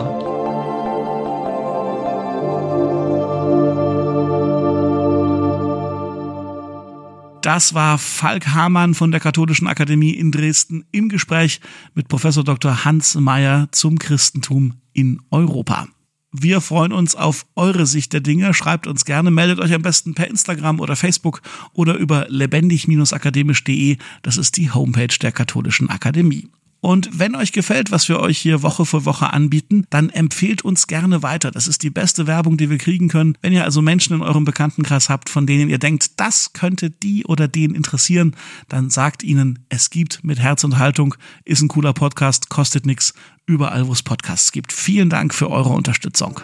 Das 7.41 7.74
war 7.74 7.98
Falk 7.98 8.50
Hamann 8.54 8.94
von 8.94 9.10
der 9.10 9.20
Katholischen 9.20 9.67
Akademie 9.67 10.12
in 10.12 10.32
Dresden 10.32 10.86
im 10.91 11.10
Gespräch 11.10 11.60
mit 11.96 12.08
Professor 12.08 12.44
Dr. 12.44 12.86
Hans 12.86 13.15
Mayer 13.15 13.67
zum 13.72 13.98
Christentum 13.98 14.76
in 14.94 15.22
Europa. 15.32 15.88
Wir 16.32 16.62
freuen 16.62 16.94
uns 16.94 17.15
auf 17.15 17.46
eure 17.56 17.86
Sicht 17.86 18.13
der 18.13 18.22
Dinge. 18.22 18.54
Schreibt 18.54 18.88
uns 18.88 19.04
gerne, 19.04 19.32
meldet 19.32 19.60
euch 19.60 19.74
am 19.74 19.82
besten 19.82 20.13
per 20.13 20.28
Instagram 20.30 20.80
oder 20.80 20.96
Facebook 20.96 21.41
oder 21.74 21.96
über 21.96 22.26
lebendig-akademisch.de. 22.30 23.98
Das 24.22 24.38
ist 24.38 24.56
die 24.56 24.72
Homepage 24.72 25.17
der 25.22 25.34
Katholischen 25.34 25.89
Akademie. 25.89 26.48
Und 26.82 27.20
wenn 27.20 27.36
euch 27.36 27.52
gefällt, 27.52 27.91
was 27.91 28.10
wir 28.10 28.20
euch 28.20 28.39
hier 28.39 28.63
Woche 28.63 28.88
für 28.88 29.06
Woche 29.06 29.32
anbieten, 29.32 29.86
dann 29.91 30.10
empfehlt 30.10 30.63
uns 30.63 30.88
gerne 30.88 31.22
weiter. 31.22 31.52
Das 31.52 31.67
ist 31.67 31.84
die 31.84 31.91
beste 31.91 32.26
Werbung, 32.26 32.58
die 32.58 32.72
wir 32.72 32.80
kriegen 32.80 33.08
können. 33.08 33.38
Wenn 33.41 33.54
ihr 33.54 33.63
also 33.63 33.84
Menschen 33.84 34.15
in 34.15 34.24
eurem 34.24 34.46
Bekanntenkreis 34.46 35.08
habt, 35.08 35.30
von 35.30 35.46
denen 35.46 35.70
ihr 35.70 35.78
denkt, 35.78 36.20
das 36.20 36.54
könnte 36.54 36.89
die 36.89 37.24
oder 37.26 37.48
den 37.48 37.76
interessieren, 37.76 38.36
dann 38.67 38.89
sagt 38.89 39.22
ihnen, 39.22 39.60
es 39.70 39.91
gibt 39.91 40.24
mit 40.24 40.39
Herz 40.39 40.63
und 40.63 40.80
Haltung, 40.80 41.13
ist 41.46 41.62
ein 41.62 41.67
cooler 41.67 41.94
Podcast, 41.94 42.50
kostet 42.50 42.88
nichts, 42.88 43.13
überall 43.46 43.88
wo 43.88 43.94
es 43.94 44.02
Podcasts 44.02 44.52
gibt. 44.52 44.74
Vielen 44.74 45.12
Dank 45.12 45.36
für 45.36 45.52
eure 45.52 45.70
Unterstützung. 45.70 46.41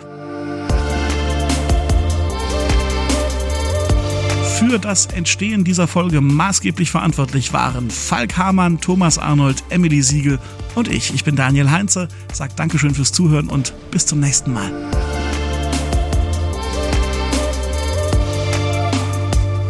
Für 4.57 4.79
das 4.79 5.05
Entstehen 5.05 5.63
dieser 5.63 5.87
Folge 5.87 6.19
maßgeblich 6.19 6.89
verantwortlich 6.89 7.53
waren 7.53 7.91
Falk 7.91 8.37
Hamann, 8.37 8.81
Thomas 8.81 9.19
Arnold, 9.19 9.63
Emily 9.69 10.01
Siegel 10.01 10.39
und 10.73 10.87
ich. 10.87 11.13
Ich 11.13 11.23
bin 11.23 11.35
Daniel 11.35 11.69
Heinze, 11.69 12.07
sag 12.33 12.55
Dankeschön 12.55 12.95
fürs 12.95 13.11
Zuhören 13.11 13.49
und 13.49 13.75
bis 13.91 14.07
zum 14.07 14.19
nächsten 14.19 14.53
Mal. 14.53 14.71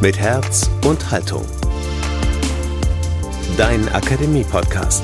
Mit 0.02 0.18
Herz 0.18 0.70
und 0.86 1.12
Haltung. 1.12 1.46
Dein 3.58 3.90
Akademie-Podcast. 3.90 5.04